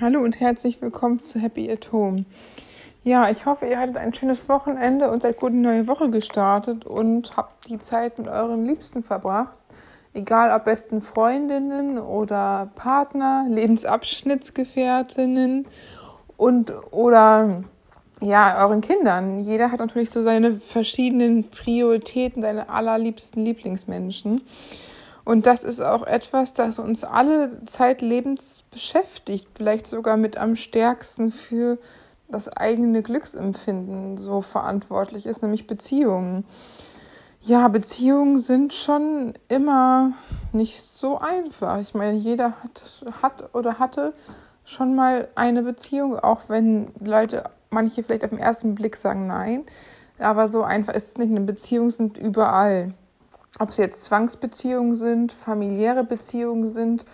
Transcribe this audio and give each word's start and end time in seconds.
Hallo 0.00 0.18
und 0.18 0.40
herzlich 0.40 0.82
willkommen 0.82 1.22
zu 1.22 1.38
Happy 1.38 1.70
at 1.70 1.92
Home. 1.92 2.24
Ja, 3.04 3.30
ich 3.30 3.46
hoffe, 3.46 3.66
ihr 3.66 3.78
hattet 3.78 3.96
ein 3.96 4.12
schönes 4.12 4.48
Wochenende 4.48 5.08
und 5.08 5.22
seid 5.22 5.38
gut 5.38 5.50
in 5.50 5.62
die 5.62 5.68
neue 5.68 5.86
Woche 5.86 6.10
gestartet 6.10 6.84
und 6.84 7.36
habt 7.36 7.68
die 7.68 7.78
Zeit 7.78 8.18
mit 8.18 8.26
euren 8.26 8.66
Liebsten 8.66 9.04
verbracht. 9.04 9.60
Egal 10.12 10.50
ob 10.50 10.64
besten 10.64 11.00
Freundinnen 11.00 12.00
oder 12.00 12.72
Partner, 12.74 13.46
Lebensabschnittsgefährtinnen 13.48 15.68
und 16.36 16.72
oder 16.90 17.62
ja, 18.20 18.64
euren 18.64 18.80
Kindern. 18.80 19.38
Jeder 19.38 19.70
hat 19.70 19.78
natürlich 19.78 20.10
so 20.10 20.24
seine 20.24 20.56
verschiedenen 20.56 21.50
Prioritäten, 21.50 22.42
seine 22.42 22.68
allerliebsten 22.68 23.44
Lieblingsmenschen. 23.44 24.40
Und 25.24 25.46
das 25.46 25.64
ist 25.64 25.80
auch 25.80 26.06
etwas, 26.06 26.52
das 26.52 26.78
uns 26.78 27.02
alle 27.02 27.64
zeitlebens 27.64 28.64
beschäftigt, 28.70 29.48
vielleicht 29.54 29.86
sogar 29.86 30.16
mit 30.16 30.36
am 30.36 30.54
stärksten 30.54 31.32
für 31.32 31.78
das 32.28 32.48
eigene 32.48 33.02
Glücksempfinden 33.02 34.18
so 34.18 34.42
verantwortlich 34.42 35.26
ist, 35.26 35.42
nämlich 35.42 35.66
Beziehungen. 35.66 36.44
Ja, 37.40 37.68
Beziehungen 37.68 38.38
sind 38.38 38.72
schon 38.72 39.34
immer 39.48 40.12
nicht 40.52 40.82
so 40.82 41.18
einfach. 41.18 41.80
Ich 41.80 41.94
meine, 41.94 42.16
jeder 42.16 42.54
hat, 42.62 43.04
hat 43.22 43.54
oder 43.54 43.78
hatte 43.78 44.14
schon 44.64 44.94
mal 44.94 45.28
eine 45.34 45.62
Beziehung, 45.62 46.18
auch 46.18 46.42
wenn 46.48 46.92
Leute, 47.00 47.44
manche 47.70 48.02
vielleicht 48.02 48.24
auf 48.24 48.30
den 48.30 48.38
ersten 48.38 48.74
Blick 48.74 48.96
sagen 48.96 49.26
nein. 49.26 49.64
Aber 50.18 50.48
so 50.48 50.62
einfach 50.62 50.94
ist 50.94 51.08
es 51.08 51.16
nicht. 51.18 51.30
Eine 51.30 51.40
Beziehung 51.40 51.90
sind 51.90 52.16
überall 52.16 52.94
ob 53.58 53.70
es 53.70 53.76
jetzt 53.76 54.04
Zwangsbeziehungen 54.04 54.94
sind, 54.94 55.32
familiäre 55.32 56.04
Beziehungen 56.04 56.70
sind 56.70 57.04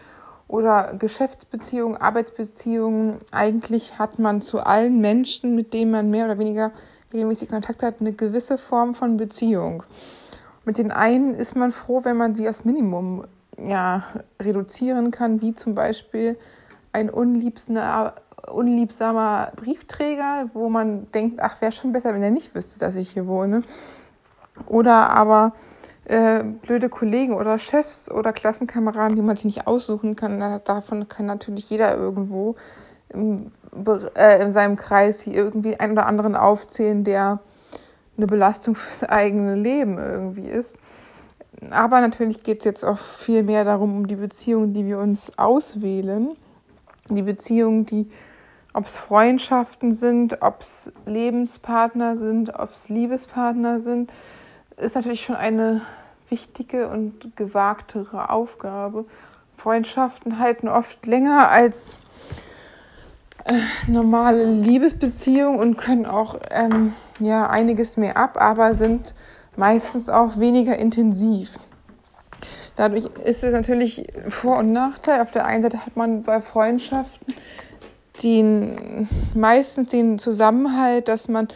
oder 0.49 0.95
Geschäftsbeziehungen, 0.99 1.97
Arbeitsbeziehungen, 1.97 3.19
eigentlich 3.31 3.99
hat 3.99 4.19
man 4.19 4.43
zu 4.43 4.61
allen 4.61 5.01
Menschen, 5.01 5.55
mit 5.55 5.73
denen 5.75 5.91
man 5.91 6.11
mehr 6.11 6.25
oder 6.25 6.39
weniger 6.39 6.73
regelmäßig 7.13 7.51
Kontakt 7.51 7.83
hat, 7.83 7.97
eine 8.01 8.13
gewisse 8.13 8.57
Form 8.59 8.95
von 8.95 9.17
Beziehung. 9.17 9.83
Mit 10.65 10.79
den 10.79 10.91
einen 10.91 11.35
ist 11.35 11.57
man 11.57 11.73
froh, 11.73 12.01
wenn 12.05 12.17
man 12.17 12.35
sie 12.35 12.47
als 12.47 12.65
Minimum 12.65 13.25
ja, 13.59 14.05
reduzieren 14.41 15.11
kann, 15.11 15.41
wie 15.43 15.55
zum 15.55 15.75
Beispiel 15.75 16.39
ein 16.93 17.11
unliebsamer 17.11 18.15
Briefträger, 19.57 20.51
wo 20.55 20.69
man 20.69 21.11
denkt, 21.13 21.41
ach, 21.41 21.61
wäre 21.61 21.73
schon 21.73 21.93
besser, 21.93 22.15
wenn 22.15 22.23
er 22.23 22.31
nicht 22.31 22.55
wüsste, 22.55 22.79
dass 22.81 22.95
ich 22.95 23.11
hier 23.11 23.27
wohne. 23.27 23.63
Oder 24.67 25.11
aber 25.11 25.53
äh, 26.11 26.43
blöde 26.43 26.89
Kollegen 26.89 27.35
oder 27.35 27.57
Chefs 27.59 28.11
oder 28.11 28.33
Klassenkameraden, 28.33 29.15
die 29.15 29.23
man 29.23 29.37
sich 29.37 29.45
nicht 29.45 29.67
aussuchen 29.69 30.17
kann. 30.17 30.41
Davon 30.65 31.09
kann 31.09 31.27
natürlich 31.27 31.71
jeder 31.71 31.97
irgendwo 31.97 32.57
im, 33.11 33.53
äh, 34.17 34.43
in 34.43 34.51
seinem 34.51 34.75
Kreis 34.75 35.21
hier 35.21 35.35
irgendwie 35.35 35.79
einen 35.79 35.93
oder 35.93 36.07
anderen 36.07 36.35
aufzählen, 36.35 37.05
der 37.05 37.39
eine 38.17 38.27
Belastung 38.27 38.75
fürs 38.77 39.09
eigene 39.09 39.55
Leben 39.55 39.99
irgendwie 39.99 40.49
ist. 40.49 40.79
Aber 41.71 42.01
natürlich 42.01 42.43
geht 42.43 42.61
es 42.61 42.65
jetzt 42.65 42.85
auch 42.85 42.99
viel 42.99 43.45
mehr 43.45 43.65
darum, 43.65 43.95
um 43.95 44.07
die 44.09 44.17
Beziehungen, 44.17 44.73
die 44.73 44.87
wir 44.87 44.99
uns 44.99 45.39
auswählen. 45.39 46.31
Die 47.09 47.23
Beziehungen, 47.23 47.87
die, 47.87 48.11
ob 48.73 48.87
es 48.87 48.97
Freundschaften 48.97 49.95
sind, 49.95 50.43
ob 50.43 50.63
es 50.63 50.91
Lebenspartner 51.07 52.17
sind, 52.17 52.53
ob 52.53 52.75
es 52.75 52.89
Liebespartner 52.89 53.81
sind, 53.81 54.11
ist 54.77 54.97
natürlich 54.97 55.25
schon 55.25 55.37
eine 55.37 55.83
wichtige 56.31 56.89
und 56.89 57.37
gewagtere 57.37 58.31
Aufgabe. 58.31 59.05
Freundschaften 59.57 60.39
halten 60.39 60.69
oft 60.69 61.05
länger 61.07 61.51
als 61.51 61.99
äh, 63.45 63.55
normale 63.87 64.45
Liebesbeziehungen 64.45 65.61
und 65.61 65.77
können 65.77 66.07
auch 66.07 66.39
ähm, 66.51 66.95
ja, 67.19 67.49
einiges 67.49 67.97
mehr 67.97 68.17
ab, 68.17 68.37
aber 68.41 68.75
sind 68.75 69.15
meistens 69.57 70.09
auch 70.09 70.39
weniger 70.39 70.79
intensiv. 70.79 71.59
Dadurch 72.77 73.05
ist 73.25 73.45
es 73.45 73.53
natürlich 73.53 74.07
Vor- 74.29 74.59
und 74.59 74.73
Nachteil. 74.73 75.21
Auf 75.21 75.31
der 75.31 75.45
einen 75.45 75.63
Seite 75.63 75.85
hat 75.85 75.97
man 75.97 76.23
bei 76.23 76.41
Freundschaften 76.41 77.35
den, 78.23 79.09
meistens 79.35 79.91
den 79.91 80.19
Zusammenhalt, 80.19 81.09
dass 81.09 81.29
man 81.29 81.49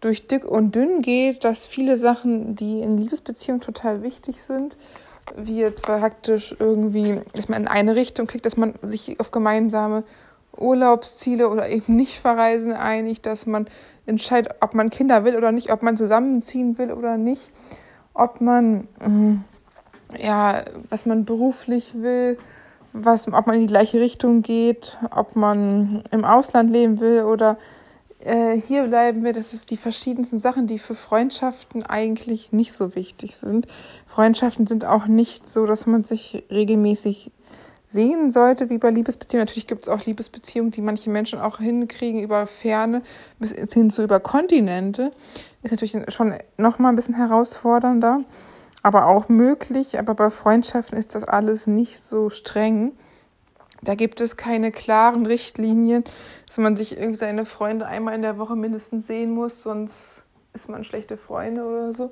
durch 0.00 0.26
dick 0.26 0.44
und 0.44 0.74
dünn 0.74 1.02
geht, 1.02 1.44
dass 1.44 1.66
viele 1.66 1.96
Sachen, 1.96 2.56
die 2.56 2.80
in 2.80 2.96
Liebesbeziehungen 2.98 3.60
total 3.60 4.02
wichtig 4.02 4.42
sind, 4.42 4.76
wie 5.36 5.58
jetzt 5.58 5.82
praktisch 5.82 6.54
irgendwie, 6.58 7.20
dass 7.34 7.48
man 7.48 7.62
in 7.62 7.68
eine 7.68 7.96
Richtung 7.96 8.26
kriegt, 8.26 8.46
dass 8.46 8.56
man 8.56 8.74
sich 8.82 9.20
auf 9.20 9.30
gemeinsame 9.30 10.04
Urlaubsziele 10.56 11.48
oder 11.48 11.68
eben 11.68 11.96
nicht 11.96 12.18
verreisen 12.18 12.72
einigt, 12.72 13.26
dass 13.26 13.46
man 13.46 13.68
entscheidet, 14.06 14.54
ob 14.60 14.74
man 14.74 14.90
Kinder 14.90 15.24
will 15.24 15.36
oder 15.36 15.52
nicht, 15.52 15.72
ob 15.72 15.82
man 15.82 15.96
zusammenziehen 15.96 16.78
will 16.78 16.92
oder 16.92 17.16
nicht, 17.16 17.50
ob 18.14 18.40
man 18.40 18.88
mm, 19.04 19.44
ja, 20.18 20.62
was 20.88 21.06
man 21.06 21.24
beruflich 21.24 21.92
will, 21.94 22.36
was, 22.92 23.32
ob 23.32 23.46
man 23.46 23.56
in 23.56 23.62
die 23.62 23.72
gleiche 23.72 24.00
Richtung 24.00 24.42
geht, 24.42 24.98
ob 25.14 25.36
man 25.36 26.02
im 26.10 26.24
Ausland 26.24 26.70
leben 26.70 27.00
will 27.00 27.22
oder 27.22 27.56
äh, 28.24 28.60
hier 28.60 28.84
bleiben 28.84 29.24
wir, 29.24 29.32
das 29.32 29.54
ist 29.54 29.70
die 29.70 29.76
verschiedensten 29.76 30.38
Sachen, 30.38 30.66
die 30.66 30.78
für 30.78 30.94
Freundschaften 30.94 31.82
eigentlich 31.84 32.52
nicht 32.52 32.72
so 32.72 32.94
wichtig 32.94 33.36
sind. 33.36 33.66
Freundschaften 34.06 34.66
sind 34.66 34.84
auch 34.84 35.06
nicht 35.06 35.48
so, 35.48 35.66
dass 35.66 35.86
man 35.86 36.04
sich 36.04 36.44
regelmäßig 36.50 37.32
sehen 37.86 38.30
sollte, 38.30 38.70
wie 38.70 38.78
bei 38.78 38.90
Liebesbeziehungen. 38.90 39.46
Natürlich 39.46 39.66
gibt 39.66 39.84
es 39.84 39.88
auch 39.88 40.04
Liebesbeziehungen, 40.04 40.70
die 40.70 40.80
manche 40.80 41.10
Menschen 41.10 41.40
auch 41.40 41.58
hinkriegen 41.58 42.22
über 42.22 42.46
Ferne 42.46 43.02
bis 43.38 43.52
hin 43.52 43.90
zu 43.90 44.02
über 44.02 44.20
Kontinente. 44.20 45.10
Ist 45.62 45.72
natürlich 45.72 45.96
schon 46.08 46.34
nochmal 46.56 46.92
ein 46.92 46.96
bisschen 46.96 47.16
herausfordernder, 47.16 48.20
aber 48.82 49.06
auch 49.06 49.28
möglich. 49.28 49.98
Aber 49.98 50.14
bei 50.14 50.30
Freundschaften 50.30 50.96
ist 50.96 51.14
das 51.14 51.24
alles 51.24 51.66
nicht 51.66 52.00
so 52.00 52.30
streng. 52.30 52.92
Da 53.82 53.94
gibt 53.94 54.20
es 54.20 54.36
keine 54.36 54.72
klaren 54.72 55.24
Richtlinien, 55.24 56.04
dass 56.46 56.58
man 56.58 56.76
sich 56.76 56.98
irgendwie 56.98 57.18
seine 57.18 57.46
Freunde 57.46 57.86
einmal 57.86 58.14
in 58.14 58.22
der 58.22 58.38
Woche 58.38 58.56
mindestens 58.56 59.06
sehen 59.06 59.32
muss, 59.32 59.62
sonst 59.62 60.22
ist 60.52 60.68
man 60.68 60.84
schlechte 60.84 61.16
Freunde 61.16 61.64
oder 61.64 61.94
so. 61.94 62.10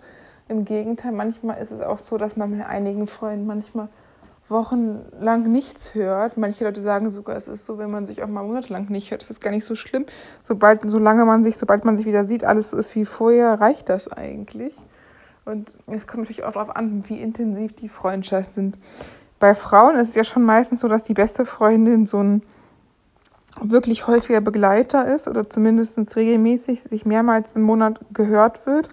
Im 0.48 0.64
Gegenteil, 0.64 1.12
manchmal 1.12 1.60
ist 1.60 1.72
es 1.72 1.82
auch 1.82 1.98
so, 1.98 2.16
dass 2.16 2.36
man 2.36 2.50
mit 2.50 2.66
einigen 2.66 3.06
Freunden 3.06 3.46
manchmal 3.46 3.88
wochenlang 4.48 5.52
nichts 5.52 5.94
hört. 5.94 6.38
Manche 6.38 6.64
Leute 6.64 6.80
sagen 6.80 7.10
sogar, 7.10 7.36
es 7.36 7.48
ist 7.48 7.66
so, 7.66 7.76
wenn 7.76 7.90
man 7.90 8.06
sich 8.06 8.22
auch 8.22 8.28
mal 8.28 8.44
monatelang 8.44 8.86
nicht 8.88 9.10
hört, 9.10 9.20
ist 9.20 9.28
das 9.28 9.40
gar 9.40 9.50
nicht 9.50 9.66
so 9.66 9.74
schlimm. 9.74 10.06
Sobald, 10.42 10.80
solange 10.86 11.26
man 11.26 11.44
sich, 11.44 11.58
sobald 11.58 11.84
man 11.84 11.98
sich 11.98 12.06
wieder 12.06 12.24
sieht, 12.24 12.44
alles 12.44 12.70
so 12.70 12.78
ist 12.78 12.94
wie 12.94 13.04
vorher, 13.04 13.60
reicht 13.60 13.90
das 13.90 14.10
eigentlich. 14.10 14.74
Und 15.44 15.70
es 15.86 16.06
kommt 16.06 16.22
natürlich 16.22 16.44
auch 16.44 16.52
darauf 16.52 16.74
an, 16.74 17.04
wie 17.08 17.20
intensiv 17.20 17.74
die 17.74 17.90
Freundschaften 17.90 18.72
sind 18.72 18.78
bei 19.38 19.54
Frauen 19.54 19.96
ist 19.96 20.10
es 20.10 20.14
ja 20.14 20.24
schon 20.24 20.44
meistens 20.44 20.80
so, 20.80 20.88
dass 20.88 21.04
die 21.04 21.14
beste 21.14 21.46
Freundin 21.46 22.06
so 22.06 22.22
ein 22.22 22.42
wirklich 23.60 24.06
häufiger 24.06 24.40
Begleiter 24.40 25.06
ist 25.06 25.28
oder 25.28 25.48
zumindest 25.48 26.16
regelmäßig 26.16 26.82
sich 26.82 27.06
mehrmals 27.06 27.52
im 27.52 27.62
Monat 27.62 28.00
gehört 28.12 28.66
wird. 28.66 28.88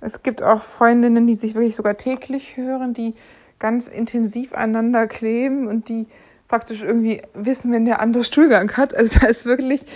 Es 0.00 0.22
gibt 0.22 0.42
auch 0.42 0.62
Freundinnen, 0.62 1.26
die 1.26 1.34
sich 1.34 1.54
wirklich 1.54 1.76
sogar 1.76 1.96
täglich 1.96 2.56
hören, 2.56 2.92
die 2.92 3.14
ganz 3.58 3.86
intensiv 3.86 4.52
aneinander 4.52 5.06
kleben 5.06 5.66
und 5.66 5.88
die 5.88 6.06
praktisch 6.48 6.82
irgendwie 6.82 7.22
wissen, 7.32 7.72
wenn 7.72 7.84
der 7.84 8.00
andere 8.00 8.24
Stuhlgang 8.24 8.70
hat. 8.76 8.94
Also 8.94 9.18
da 9.20 9.26
ist 9.26 9.44
wirklich 9.44 9.86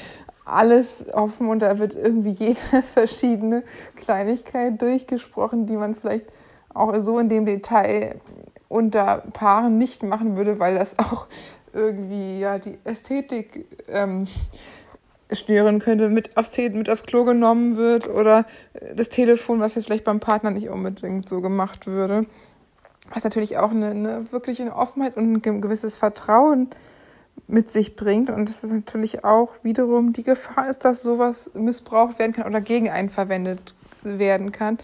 alles 0.45 1.05
offen 1.12 1.49
und 1.49 1.60
da 1.60 1.78
wird 1.78 1.95
irgendwie 1.95 2.31
jede 2.31 2.83
verschiedene 2.95 3.62
Kleinigkeit 3.97 4.81
durchgesprochen, 4.81 5.66
die 5.66 5.77
man 5.77 5.95
vielleicht 5.95 6.27
auch 6.72 6.95
so 7.00 7.19
in 7.19 7.28
dem 7.28 7.45
Detail 7.45 8.21
unter 8.69 9.25
Paaren 9.33 9.79
nicht 9.79 10.03
machen 10.03 10.37
würde, 10.37 10.59
weil 10.59 10.75
das 10.75 10.99
auch 10.99 11.27
irgendwie 11.73 12.41
ja 12.41 12.59
die 12.59 12.79
Ästhetik 12.84 13.67
ähm, 13.89 14.27
stören 15.33 15.78
könnte, 15.78 16.09
mit 16.09 16.37
aufs, 16.37 16.57
mit 16.57 16.89
aufs 16.89 17.03
Klo 17.04 17.25
genommen 17.25 17.77
wird 17.77 18.09
oder 18.09 18.47
das 18.95 19.09
Telefon, 19.09 19.60
was 19.60 19.75
jetzt 19.75 19.87
vielleicht 19.87 20.04
beim 20.04 20.21
Partner 20.21 20.51
nicht 20.51 20.69
unbedingt 20.69 21.28
so 21.28 21.41
gemacht 21.41 21.87
würde. 21.87 22.27
Was 23.13 23.25
natürlich 23.25 23.57
auch 23.57 23.71
eine, 23.71 23.91
eine 23.91 24.33
wirklich 24.33 24.60
eine 24.60 24.77
Offenheit 24.77 25.16
und 25.16 25.47
ein 25.47 25.60
gewisses 25.60 25.97
Vertrauen 25.97 26.69
mit 27.47 27.71
sich 27.71 27.97
bringt. 27.97 28.28
Und 28.31 28.48
das 28.48 28.65
ist 28.65 28.72
natürlich 28.72 29.25
auch 29.25 29.51
wiederum 29.63 30.13
die 30.13 30.25
Gefahr 30.25 30.69
ist, 30.69 30.84
dass 30.84 31.03
sowas 31.03 31.51
missbraucht 31.54 32.19
werden 32.19 32.33
kann 32.33 32.47
oder 32.47 32.60
gegen 32.60 32.91
einen 32.91 33.10
verwendet 33.10 33.75
werden 34.03 34.53
kann. 34.53 34.78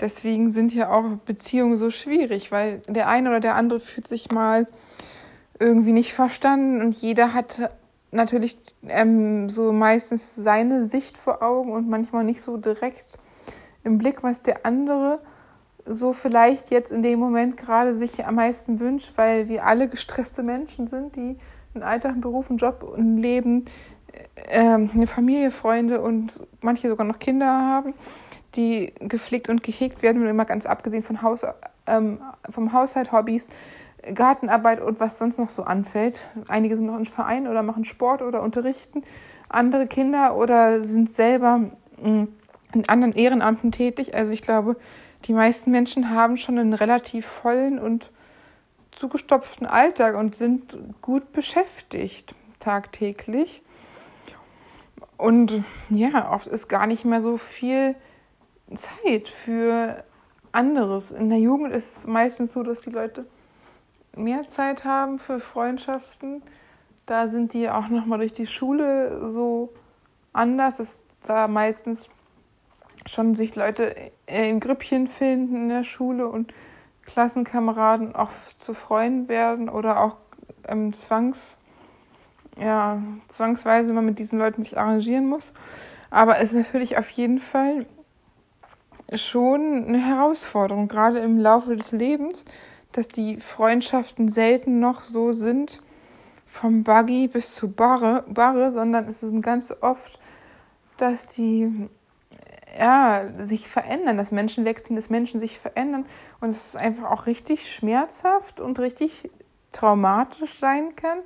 Deswegen 0.00 0.50
sind 0.50 0.74
ja 0.74 0.90
auch 0.90 1.04
Beziehungen 1.24 1.78
so 1.78 1.90
schwierig, 1.90 2.52
weil 2.52 2.82
der 2.88 3.08
eine 3.08 3.30
oder 3.30 3.40
der 3.40 3.54
andere 3.54 3.80
fühlt 3.80 4.06
sich 4.06 4.30
mal 4.30 4.66
irgendwie 5.58 5.92
nicht 5.92 6.12
verstanden 6.12 6.82
und 6.82 6.94
jeder 6.94 7.32
hat 7.32 7.70
natürlich 8.10 8.58
ähm, 8.88 9.48
so 9.48 9.72
meistens 9.72 10.34
seine 10.34 10.84
Sicht 10.84 11.16
vor 11.16 11.42
Augen 11.42 11.72
und 11.72 11.88
manchmal 11.88 12.24
nicht 12.24 12.42
so 12.42 12.56
direkt 12.56 13.18
im 13.84 13.98
Blick, 13.98 14.22
was 14.22 14.42
der 14.42 14.66
andere 14.66 15.20
so 15.86 16.12
vielleicht 16.12 16.70
jetzt 16.70 16.90
in 16.90 17.02
dem 17.02 17.18
Moment 17.18 17.56
gerade 17.56 17.94
sich 17.94 18.26
am 18.26 18.34
meisten 18.34 18.80
wünscht, 18.80 19.12
weil 19.16 19.48
wir 19.48 19.64
alle 19.64 19.88
gestresste 19.88 20.42
Menschen 20.42 20.88
sind, 20.88 21.14
die 21.14 21.38
einen 21.74 21.84
Alltag, 21.84 22.12
einen 22.12 22.20
Beruf, 22.20 22.50
einen 22.50 22.58
Job, 22.58 22.92
ein 22.96 23.18
Leben, 23.18 23.66
äh, 24.34 24.60
eine 24.60 25.06
Familie, 25.06 25.50
Freunde 25.50 26.00
und 26.00 26.40
manche 26.60 26.88
sogar 26.88 27.06
noch 27.06 27.18
Kinder 27.18 27.46
haben, 27.46 27.94
die 28.56 28.92
gepflegt 29.00 29.48
und 29.48 29.62
gehegt 29.62 30.02
werden, 30.02 30.26
immer 30.26 30.44
ganz 30.44 30.66
abgesehen 30.66 31.02
von 31.02 31.22
Haus, 31.22 31.46
ähm, 31.86 32.20
vom 32.50 32.72
Haushalt, 32.72 33.12
Hobbys, 33.12 33.48
Gartenarbeit 34.14 34.80
und 34.80 35.00
was 35.00 35.18
sonst 35.18 35.38
noch 35.38 35.50
so 35.50 35.62
anfällt. 35.62 36.16
Einige 36.48 36.76
sind 36.76 36.86
noch 36.86 36.98
in 36.98 37.06
Vereinen 37.06 37.48
oder 37.48 37.62
machen 37.62 37.84
Sport 37.84 38.22
oder 38.22 38.42
unterrichten 38.42 39.02
andere 39.48 39.86
Kinder 39.86 40.36
oder 40.36 40.82
sind 40.82 41.10
selber 41.10 41.58
mm, 42.02 42.24
in 42.74 42.88
anderen 42.88 43.12
Ehrenamten 43.12 43.72
tätig. 43.72 44.14
Also 44.14 44.32
ich 44.32 44.42
glaube, 44.42 44.76
die 45.24 45.32
meisten 45.32 45.70
Menschen 45.70 46.10
haben 46.10 46.36
schon 46.36 46.58
einen 46.58 46.72
relativ 46.72 47.26
vollen 47.26 47.78
und 47.78 48.10
zugestopften 48.92 49.66
Alltag 49.66 50.16
und 50.16 50.34
sind 50.34 50.76
gut 51.02 51.32
beschäftigt 51.32 52.34
tagtäglich. 52.60 53.62
Und 55.16 55.62
ja, 55.88 56.32
oft 56.32 56.46
ist 56.46 56.68
gar 56.68 56.86
nicht 56.86 57.04
mehr 57.04 57.22
so 57.22 57.38
viel 57.38 57.94
Zeit 58.74 59.28
für 59.28 60.04
anderes. 60.52 61.10
In 61.10 61.28
der 61.28 61.38
Jugend 61.38 61.72
ist 61.72 61.98
es 61.98 62.06
meistens 62.06 62.52
so, 62.52 62.62
dass 62.62 62.80
die 62.80 62.90
Leute 62.90 63.26
mehr 64.16 64.48
Zeit 64.48 64.84
haben 64.84 65.18
für 65.18 65.38
Freundschaften. 65.38 66.42
Da 67.04 67.28
sind 67.28 67.52
die 67.52 67.68
auch 67.68 67.88
nochmal 67.88 68.18
durch 68.18 68.32
die 68.32 68.46
Schule 68.46 69.30
so 69.32 69.72
anders, 70.32 70.78
dass 70.78 70.98
da 71.26 71.46
meistens 71.46 72.08
schon 73.06 73.34
sich 73.34 73.54
Leute 73.54 73.94
in 74.26 74.58
Grüppchen 74.58 75.06
finden 75.06 75.56
in 75.56 75.68
der 75.68 75.84
Schule 75.84 76.26
und 76.26 76.52
Klassenkameraden 77.04 78.16
auch 78.16 78.30
zu 78.58 78.74
Freunden 78.74 79.28
werden 79.28 79.68
oder 79.68 80.02
auch 80.02 80.16
ähm, 80.66 80.92
zwangs, 80.92 81.56
ja, 82.58 83.00
zwangsweise 83.28 83.92
man 83.92 84.04
mit 84.04 84.18
diesen 84.18 84.40
Leuten 84.40 84.62
sich 84.62 84.76
arrangieren 84.76 85.26
muss. 85.26 85.52
Aber 86.10 86.38
es 86.38 86.52
ist 86.52 86.66
natürlich 86.66 86.98
auf 86.98 87.08
jeden 87.10 87.38
Fall 87.38 87.86
schon 89.12 89.86
eine 89.86 90.04
Herausforderung, 90.04 90.88
gerade 90.88 91.18
im 91.18 91.38
Laufe 91.38 91.76
des 91.76 91.92
Lebens, 91.92 92.44
dass 92.92 93.08
die 93.08 93.38
Freundschaften 93.38 94.28
selten 94.28 94.80
noch 94.80 95.02
so 95.02 95.32
sind, 95.32 95.82
vom 96.46 96.82
Buggy 96.82 97.28
bis 97.28 97.54
zu 97.54 97.70
Barre, 97.70 98.24
Barre 98.28 98.72
sondern 98.72 99.08
es 99.08 99.22
ist 99.22 99.42
ganz 99.42 99.72
oft, 99.80 100.18
dass 100.96 101.26
die 101.28 101.88
ja, 102.78 103.24
sich 103.46 103.68
verändern, 103.68 104.18
dass 104.18 104.30
Menschen 104.30 104.64
wechseln, 104.64 104.96
dass 104.96 105.10
Menschen 105.10 105.40
sich 105.40 105.58
verändern. 105.58 106.06
Und 106.40 106.50
es 106.50 106.68
ist 106.68 106.76
einfach 106.76 107.10
auch 107.10 107.26
richtig 107.26 107.72
schmerzhaft 107.72 108.60
und 108.60 108.78
richtig 108.78 109.30
traumatisch 109.72 110.58
sein 110.58 110.96
kann, 110.96 111.18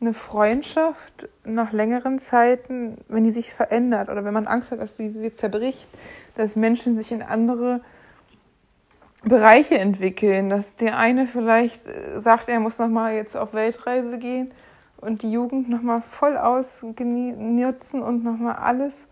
eine 0.00 0.14
Freundschaft 0.14 1.28
nach 1.44 1.72
längeren 1.72 2.18
Zeiten, 2.18 2.98
wenn 3.08 3.24
die 3.24 3.30
sich 3.30 3.52
verändert 3.52 4.08
oder 4.10 4.24
wenn 4.24 4.34
man 4.34 4.46
Angst 4.46 4.70
hat, 4.70 4.80
dass 4.80 4.96
sie 4.96 5.34
zerbricht, 5.34 5.88
dass 6.36 6.56
Menschen 6.56 6.94
sich 6.94 7.12
in 7.12 7.22
andere 7.22 7.80
Bereiche 9.24 9.78
entwickeln, 9.78 10.50
dass 10.50 10.76
der 10.76 10.98
eine 10.98 11.26
vielleicht 11.26 11.86
äh, 11.86 12.20
sagt, 12.20 12.48
er 12.48 12.60
muss 12.60 12.78
nochmal 12.78 13.14
jetzt 13.14 13.36
auf 13.36 13.54
Weltreise 13.54 14.18
gehen 14.18 14.52
und 14.98 15.22
die 15.22 15.32
Jugend 15.32 15.70
nochmal 15.70 16.02
voll 16.02 16.36
ausnutzen 16.36 18.02
und 18.02 18.24
nochmal 18.24 18.56
alles 18.56 19.06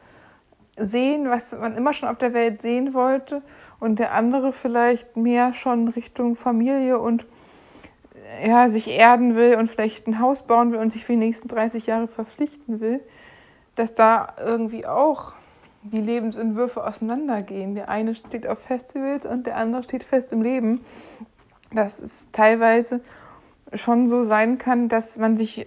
sehen, 0.76 1.30
was 1.30 1.52
man 1.52 1.76
immer 1.76 1.94
schon 1.94 2.08
auf 2.08 2.18
der 2.18 2.34
Welt 2.34 2.60
sehen 2.60 2.92
wollte 2.92 3.42
und 3.80 3.98
der 3.98 4.12
andere 4.12 4.52
vielleicht 4.52 5.16
mehr 5.16 5.54
schon 5.54 5.88
Richtung 5.88 6.36
Familie 6.36 6.98
und 6.98 7.26
ja, 8.44 8.70
sich 8.70 8.88
erden 8.88 9.36
will 9.36 9.56
und 9.56 9.70
vielleicht 9.70 10.06
ein 10.06 10.20
Haus 10.20 10.42
bauen 10.42 10.72
will 10.72 10.78
und 10.78 10.92
sich 10.92 11.04
für 11.04 11.12
die 11.12 11.18
nächsten 11.18 11.48
30 11.48 11.86
Jahre 11.86 12.08
verpflichten 12.08 12.80
will, 12.80 13.00
dass 13.74 13.94
da 13.94 14.34
irgendwie 14.38 14.86
auch 14.86 15.32
die 15.82 16.00
Lebensentwürfe 16.00 16.86
auseinandergehen. 16.86 17.74
Der 17.74 17.88
eine 17.88 18.14
steht 18.14 18.46
auf 18.46 18.58
Festivals 18.60 19.26
und 19.26 19.46
der 19.46 19.56
andere 19.56 19.82
steht 19.82 20.04
fest 20.04 20.32
im 20.32 20.42
Leben. 20.42 20.84
Dass 21.72 21.98
es 21.98 22.28
teilweise 22.32 23.00
schon 23.74 24.06
so 24.06 24.24
sein 24.24 24.58
kann, 24.58 24.88
dass 24.88 25.16
man 25.16 25.36
sich 25.36 25.66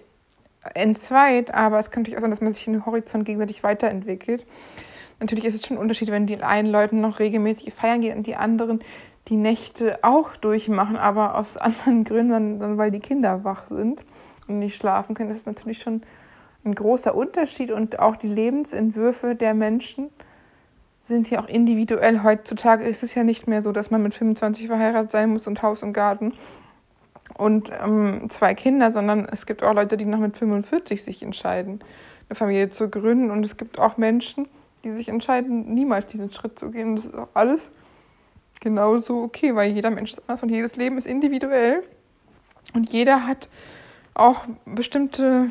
entzweit, 0.74 1.52
aber 1.52 1.78
es 1.78 1.90
kann 1.90 2.02
natürlich 2.02 2.18
auch 2.18 2.22
sein, 2.22 2.30
dass 2.30 2.40
man 2.40 2.52
sich 2.52 2.66
in 2.66 2.74
den 2.74 2.86
Horizont 2.86 3.24
gegenseitig 3.24 3.62
weiterentwickelt. 3.62 4.46
Natürlich 5.20 5.44
ist 5.44 5.54
es 5.54 5.66
schon 5.66 5.76
ein 5.76 5.80
Unterschied, 5.80 6.10
wenn 6.10 6.26
die 6.26 6.42
einen 6.42 6.68
Leute 6.68 6.96
noch 6.96 7.18
regelmäßig 7.18 7.72
feiern 7.74 8.00
gehen 8.00 8.16
und 8.16 8.26
die 8.26 8.36
anderen 8.36 8.82
die 9.28 9.36
Nächte 9.36 9.98
auch 10.02 10.36
durchmachen, 10.36 10.96
aber 10.96 11.36
aus 11.36 11.56
anderen 11.56 12.04
Gründen, 12.04 12.58
dann, 12.58 12.78
weil 12.78 12.90
die 12.90 13.00
Kinder 13.00 13.44
wach 13.44 13.68
sind 13.68 14.04
und 14.48 14.58
nicht 14.58 14.76
schlafen 14.76 15.14
können. 15.14 15.28
Das 15.28 15.38
ist 15.38 15.46
natürlich 15.46 15.78
schon 15.78 16.02
ein 16.64 16.74
großer 16.74 17.14
Unterschied 17.14 17.70
und 17.70 17.98
auch 17.98 18.16
die 18.16 18.28
Lebensentwürfe 18.28 19.34
der 19.34 19.54
Menschen 19.54 20.10
sind 21.08 21.30
ja 21.30 21.40
auch 21.40 21.48
individuell. 21.48 22.24
Heutzutage 22.24 22.84
ist 22.84 23.02
es 23.02 23.14
ja 23.14 23.22
nicht 23.22 23.46
mehr 23.46 23.62
so, 23.62 23.70
dass 23.70 23.90
man 23.90 24.02
mit 24.02 24.14
25 24.14 24.66
verheiratet 24.66 25.12
sein 25.12 25.30
muss 25.30 25.46
und 25.46 25.62
Haus 25.62 25.82
und 25.84 25.92
Garten 25.92 26.32
und 27.34 27.70
ähm, 27.80 28.28
zwei 28.30 28.54
Kinder, 28.54 28.92
sondern 28.92 29.26
es 29.30 29.46
gibt 29.46 29.62
auch 29.62 29.74
Leute, 29.74 29.96
die 29.96 30.04
noch 30.04 30.18
mit 30.18 30.36
45 30.36 31.02
sich 31.02 31.22
entscheiden, 31.22 31.80
eine 32.28 32.36
Familie 32.36 32.70
zu 32.70 32.88
gründen. 32.88 33.30
Und 33.30 33.44
es 33.44 33.56
gibt 33.56 33.78
auch 33.78 33.96
Menschen, 33.96 34.48
die 34.84 34.92
sich 34.92 35.08
entscheiden, 35.08 35.74
niemals 35.74 36.06
diesen 36.06 36.32
Schritt 36.32 36.58
zu 36.58 36.70
gehen. 36.70 36.96
Das 36.96 37.04
ist 37.04 37.14
auch 37.14 37.28
alles 37.34 37.70
genauso 38.60 39.22
okay, 39.22 39.54
weil 39.54 39.72
jeder 39.72 39.90
Mensch 39.90 40.12
ist 40.12 40.20
anders 40.20 40.42
und 40.42 40.50
jedes 40.50 40.76
Leben 40.76 40.98
ist 40.98 41.06
individuell. 41.06 41.82
Und 42.74 42.92
jeder 42.92 43.26
hat 43.26 43.48
auch 44.14 44.44
bestimmte 44.64 45.50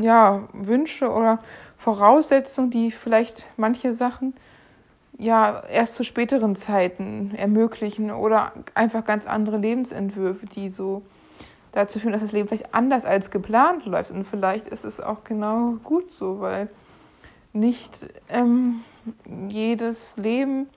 ja, 0.00 0.48
Wünsche 0.52 1.10
oder 1.10 1.38
Voraussetzungen, 1.78 2.70
die 2.70 2.90
vielleicht 2.90 3.44
manche 3.56 3.94
Sachen 3.94 4.34
ja 5.18 5.62
erst 5.70 5.94
zu 5.94 6.04
späteren 6.04 6.56
Zeiten 6.56 7.32
ermöglichen 7.36 8.10
oder 8.10 8.52
einfach 8.74 9.04
ganz 9.04 9.26
andere 9.26 9.58
Lebensentwürfe, 9.58 10.46
die 10.46 10.70
so 10.70 11.02
dazu 11.72 11.98
führen, 11.98 12.12
dass 12.12 12.22
das 12.22 12.32
Leben 12.32 12.48
vielleicht 12.48 12.74
anders 12.74 13.04
als 13.04 13.30
geplant 13.30 13.84
läuft. 13.86 14.10
Und 14.10 14.26
vielleicht 14.26 14.68
ist 14.68 14.84
es 14.84 15.00
auch 15.00 15.24
genau 15.24 15.76
gut 15.84 16.10
so, 16.12 16.40
weil 16.40 16.68
nicht 17.52 17.90
ähm, 18.28 18.80
jedes 19.48 20.16
Leben 20.16 20.68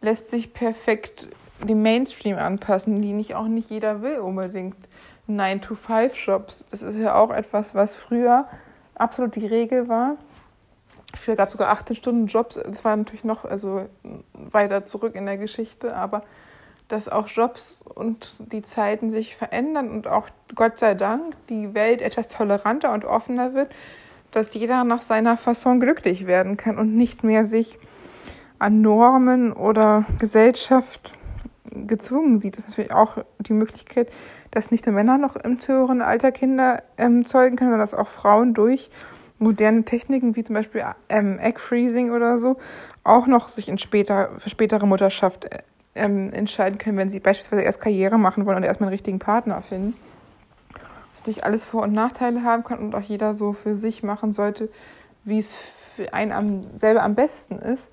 lässt 0.00 0.30
sich 0.30 0.52
perfekt 0.52 1.28
dem 1.62 1.82
Mainstream 1.82 2.38
anpassen, 2.38 3.02
die 3.02 3.12
nicht 3.12 3.34
auch 3.34 3.46
nicht 3.46 3.70
jeder 3.70 4.02
will 4.02 4.18
unbedingt. 4.18 4.76
9-to-5-Jobs. 5.28 6.66
Das 6.70 6.82
ist 6.82 6.98
ja 6.98 7.14
auch 7.14 7.30
etwas, 7.30 7.74
was 7.74 7.94
früher 7.94 8.48
absolut 8.94 9.36
die 9.36 9.46
Regel 9.46 9.88
war. 9.88 10.16
Früher 11.16 11.36
gab 11.36 11.48
es 11.48 11.52
sogar 11.52 11.70
18 11.70 11.96
Stunden 11.96 12.26
Jobs. 12.26 12.54
Das 12.56 12.84
war 12.84 12.96
natürlich 12.96 13.24
noch 13.24 13.44
also 13.44 13.86
weiter 14.32 14.86
zurück 14.86 15.14
in 15.14 15.26
der 15.26 15.38
Geschichte, 15.38 15.94
aber 15.94 16.22
dass 16.88 17.08
auch 17.08 17.28
Jobs 17.28 17.82
und 17.94 18.34
die 18.38 18.62
Zeiten 18.62 19.10
sich 19.10 19.36
verändern 19.36 19.90
und 19.90 20.08
auch 20.08 20.28
Gott 20.56 20.78
sei 20.78 20.94
Dank 20.94 21.34
die 21.48 21.74
Welt 21.74 22.02
etwas 22.02 22.26
toleranter 22.26 22.92
und 22.92 23.04
offener 23.04 23.54
wird, 23.54 23.70
dass 24.32 24.54
jeder 24.54 24.82
nach 24.84 25.02
seiner 25.02 25.36
Fasson 25.36 25.78
glücklich 25.78 26.26
werden 26.26 26.56
kann 26.56 26.78
und 26.78 26.96
nicht 26.96 27.22
mehr 27.22 27.44
sich 27.44 27.78
an 28.60 28.80
Normen 28.80 29.52
oder 29.52 30.04
Gesellschaft 30.18 31.14
gezwungen 31.72 32.38
sieht. 32.38 32.56
Das 32.56 32.64
ist 32.64 32.70
natürlich 32.70 32.92
auch 32.92 33.18
die 33.38 33.52
Möglichkeit, 33.52 34.10
dass 34.50 34.70
nicht 34.70 34.86
nur 34.86 34.94
Männer 34.94 35.18
noch 35.18 35.36
im 35.36 35.58
höheren 35.58 36.02
Alter 36.02 36.30
Kinder 36.30 36.82
ähm, 36.98 37.24
zeugen 37.24 37.56
können, 37.56 37.70
sondern 37.70 37.80
dass 37.80 37.94
auch 37.94 38.08
Frauen 38.08 38.54
durch 38.54 38.90
moderne 39.38 39.84
Techniken 39.84 40.36
wie 40.36 40.44
zum 40.44 40.54
Beispiel 40.54 40.84
ähm, 41.08 41.38
Egg 41.38 41.58
Freezing 41.58 42.10
oder 42.10 42.38
so 42.38 42.58
auch 43.02 43.26
noch 43.26 43.48
sich 43.48 43.68
in 43.68 43.78
später, 43.78 44.30
für 44.38 44.50
spätere 44.50 44.86
Mutterschaft 44.86 45.46
äh, 45.46 45.62
ähm, 45.94 46.32
entscheiden 46.32 46.78
können, 46.78 46.98
wenn 46.98 47.08
sie 47.08 47.20
beispielsweise 47.20 47.62
erst 47.62 47.80
Karriere 47.80 48.18
machen 48.18 48.46
wollen 48.46 48.58
und 48.58 48.64
erstmal 48.64 48.88
einen 48.88 48.94
richtigen 48.94 49.18
Partner 49.18 49.60
finden. 49.62 49.96
Was 51.16 51.26
nicht 51.26 51.44
alles 51.44 51.64
Vor- 51.64 51.82
und 51.82 51.92
Nachteile 51.92 52.44
haben 52.44 52.62
kann 52.62 52.78
und 52.78 52.94
auch 52.94 53.00
jeder 53.00 53.34
so 53.34 53.52
für 53.52 53.74
sich 53.74 54.02
machen 54.02 54.32
sollte, 54.32 54.68
wie 55.24 55.38
es 55.38 55.54
für 55.96 56.12
einen 56.12 56.32
am, 56.32 56.76
selber 56.76 57.02
am 57.02 57.14
besten 57.14 57.56
ist. 57.56 57.90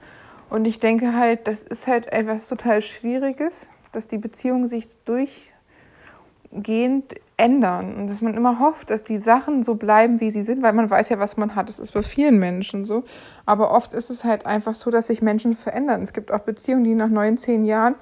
Und 0.49 0.65
ich 0.65 0.79
denke 0.79 1.13
halt, 1.13 1.47
das 1.47 1.61
ist 1.61 1.87
halt 1.87 2.11
etwas 2.11 2.47
total 2.47 2.81
Schwieriges, 2.81 3.67
dass 3.91 4.07
die 4.07 4.17
Beziehungen 4.17 4.67
sich 4.67 4.87
durchgehend 5.03 7.15
ändern 7.35 7.95
und 7.95 8.07
dass 8.07 8.21
man 8.21 8.33
immer 8.33 8.59
hofft, 8.59 8.89
dass 8.89 9.03
die 9.03 9.19
Sachen 9.19 9.63
so 9.63 9.75
bleiben, 9.75 10.21
wie 10.21 10.31
sie 10.31 10.43
sind, 10.43 10.63
weil 10.63 10.73
man 10.73 10.89
weiß 10.89 11.09
ja, 11.09 11.19
was 11.19 11.37
man 11.37 11.55
hat. 11.55 11.69
Das 11.69 11.79
ist 11.79 11.93
bei 11.93 12.01
vielen 12.01 12.39
Menschen 12.39 12.85
so. 12.85 13.03
Aber 13.45 13.71
oft 13.71 13.93
ist 13.93 14.09
es 14.09 14.23
halt 14.23 14.45
einfach 14.45 14.75
so, 14.75 14.89
dass 14.89 15.07
sich 15.07 15.21
Menschen 15.21 15.55
verändern. 15.55 16.01
Es 16.01 16.13
gibt 16.13 16.31
auch 16.31 16.39
Beziehungen, 16.39 16.83
die 16.83 16.95
nach 16.95 17.09
neun, 17.09 17.37
zehn 17.37 17.65
Jahren 17.65 17.95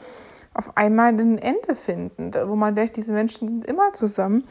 auf 0.53 0.77
einmal 0.77 1.09
ein 1.09 1.37
Ende 1.37 1.75
finden, 1.75 2.31
wo 2.47 2.55
man 2.55 2.75
denkt, 2.75 2.95
diese 2.95 3.11
Menschen 3.11 3.47
sind 3.47 3.65
immer 3.65 3.91
zusammen. 3.93 4.45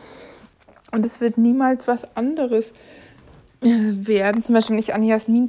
Und 0.92 1.06
es 1.06 1.20
wird 1.20 1.38
niemals 1.38 1.88
was 1.88 2.16
anderes 2.16 2.74
werden. 3.64 4.44
Zum 4.44 4.54
Beispiel, 4.54 4.75
wenn 4.75 4.80
ich 4.80 4.94
an 4.94 5.02
Jasmin 5.02 5.49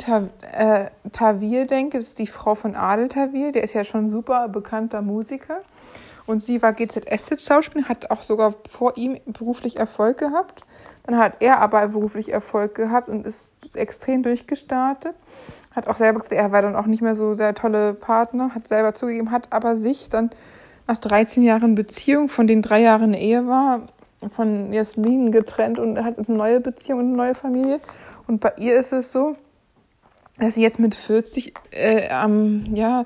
äh, 0.54 0.86
Tawil 1.12 1.68
denke, 1.68 1.98
das 1.98 2.08
ist 2.08 2.20
die 2.20 2.28
Frau 2.28 2.56
von 2.56 2.76
Adel 2.76 3.10
Tawil, 3.10 3.52
der 3.52 3.64
ist 3.64 3.74
ja 3.74 3.84
schon 3.84 4.10
super 4.10 4.48
bekannter 4.48 5.02
Musiker. 5.02 5.60
Und 6.26 6.42
sie 6.42 6.62
war 6.62 6.74
GZSZ-Schauspielerin, 6.74 7.88
hat 7.88 8.10
auch 8.10 8.24
sogar 8.24 8.56
vor 8.68 8.98
ihm 8.98 9.20
beruflich 9.26 9.78
Erfolg 9.78 10.18
gehabt. 10.18 10.64
Dann 11.06 11.18
hat 11.18 11.34
er 11.40 11.60
aber 11.60 11.88
beruflich 11.88 12.32
Erfolg 12.32 12.74
gehabt 12.74 13.10
und 13.10 13.28
ist 13.28 13.54
extrem 13.76 14.24
durchgestartet. 14.24 15.14
Hat 15.76 15.88
auch 15.88 15.98
selber 15.98 16.20
gesagt, 16.20 16.34
er 16.34 16.52
war 16.52 16.62
dann 16.62 16.76
auch 16.76 16.88
nicht 16.88 17.02
mehr 17.02 17.16
so 17.16 17.36
der 17.36 17.54
tolle 17.54 17.94
Partner, 17.94 18.56
hat 18.56 18.68
selber 18.68 18.94
zugegeben, 18.94 19.30
hat 19.30 19.52
aber 19.52 19.78
sich 19.78 20.10
dann 20.10 20.32
nach 20.88 20.98
13 20.98 21.44
Jahren 21.44 21.76
Beziehung, 21.76 22.30
von 22.30 22.48
denen 22.48 22.62
drei 22.62 22.82
Jahre 22.82 23.04
eine 23.04 23.20
Ehe 23.20 23.46
war, 23.46 23.82
von 24.30 24.74
Jasmin 24.74 25.32
getrennt 25.32 25.78
und 25.78 26.04
hat 26.04 26.18
eine 26.18 26.38
neue 26.38 26.60
Beziehung 26.60 27.00
und 27.00 27.08
eine 27.08 27.16
neue 27.18 27.36
Familie. 27.36 27.80
Und 28.28 28.40
bei 28.42 28.54
ihr 28.58 28.76
ist 28.76 28.92
es 28.92 29.12
so, 29.12 29.36
dass 30.40 30.56
sie 30.56 30.62
jetzt 30.62 30.80
mit 30.80 30.96
40 30.96 31.54
äh, 31.72 32.10
am, 32.10 32.76
ja, 32.76 33.06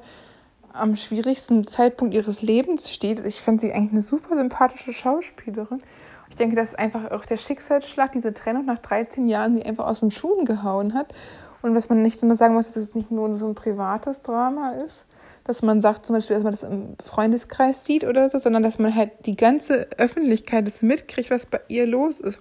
am 0.73 0.95
schwierigsten 0.95 1.67
Zeitpunkt 1.67 2.13
ihres 2.13 2.41
Lebens 2.41 2.91
steht. 2.91 3.25
Ich 3.25 3.41
fand 3.41 3.61
sie 3.61 3.73
eigentlich 3.73 3.91
eine 3.91 4.01
super 4.01 4.35
sympathische 4.35 4.93
Schauspielerin. 4.93 5.81
Ich 6.29 6.35
denke, 6.35 6.55
das 6.55 6.69
ist 6.69 6.79
einfach 6.79 7.11
auch 7.11 7.25
der 7.25 7.37
Schicksalsschlag, 7.37 8.11
diese 8.11 8.33
Trennung 8.33 8.65
nach 8.65 8.79
13 8.79 9.27
Jahren, 9.27 9.55
die 9.55 9.65
einfach 9.65 9.87
aus 9.87 9.99
den 9.99 10.11
Schuhen 10.11 10.45
gehauen 10.45 10.93
hat. 10.93 11.13
Und 11.61 11.75
was 11.75 11.89
man 11.89 12.01
nicht 12.01 12.21
immer 12.23 12.35
sagen 12.35 12.53
muss, 12.53 12.67
dass 12.67 12.77
es 12.77 12.95
nicht 12.95 13.11
nur 13.11 13.37
so 13.37 13.47
ein 13.47 13.55
privates 13.55 14.21
Drama 14.21 14.73
ist, 14.85 15.05
dass 15.43 15.61
man 15.61 15.81
sagt 15.81 16.05
zum 16.05 16.15
Beispiel, 16.15 16.35
dass 16.35 16.43
man 16.43 16.53
das 16.53 16.63
im 16.63 16.95
Freundeskreis 17.03 17.83
sieht 17.83 18.03
oder 18.03 18.29
so, 18.29 18.39
sondern 18.39 18.63
dass 18.63 18.79
man 18.79 18.95
halt 18.95 19.11
die 19.25 19.35
ganze 19.35 19.87
Öffentlichkeit 19.97 20.67
das 20.67 20.81
mitkriegt, 20.81 21.31
was 21.31 21.45
bei 21.45 21.59
ihr 21.67 21.85
los 21.85 22.19
ist. 22.19 22.39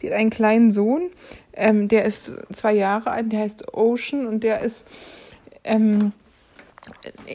Sie 0.00 0.08
hat 0.08 0.14
einen 0.14 0.30
kleinen 0.30 0.70
Sohn, 0.70 1.10
ähm, 1.54 1.88
der 1.88 2.04
ist 2.04 2.32
zwei 2.52 2.72
Jahre 2.72 3.10
alt, 3.10 3.32
der 3.32 3.40
heißt 3.40 3.74
Ocean 3.74 4.26
und 4.26 4.44
der 4.44 4.60
ist 4.60 4.86
ähm, 5.64 6.12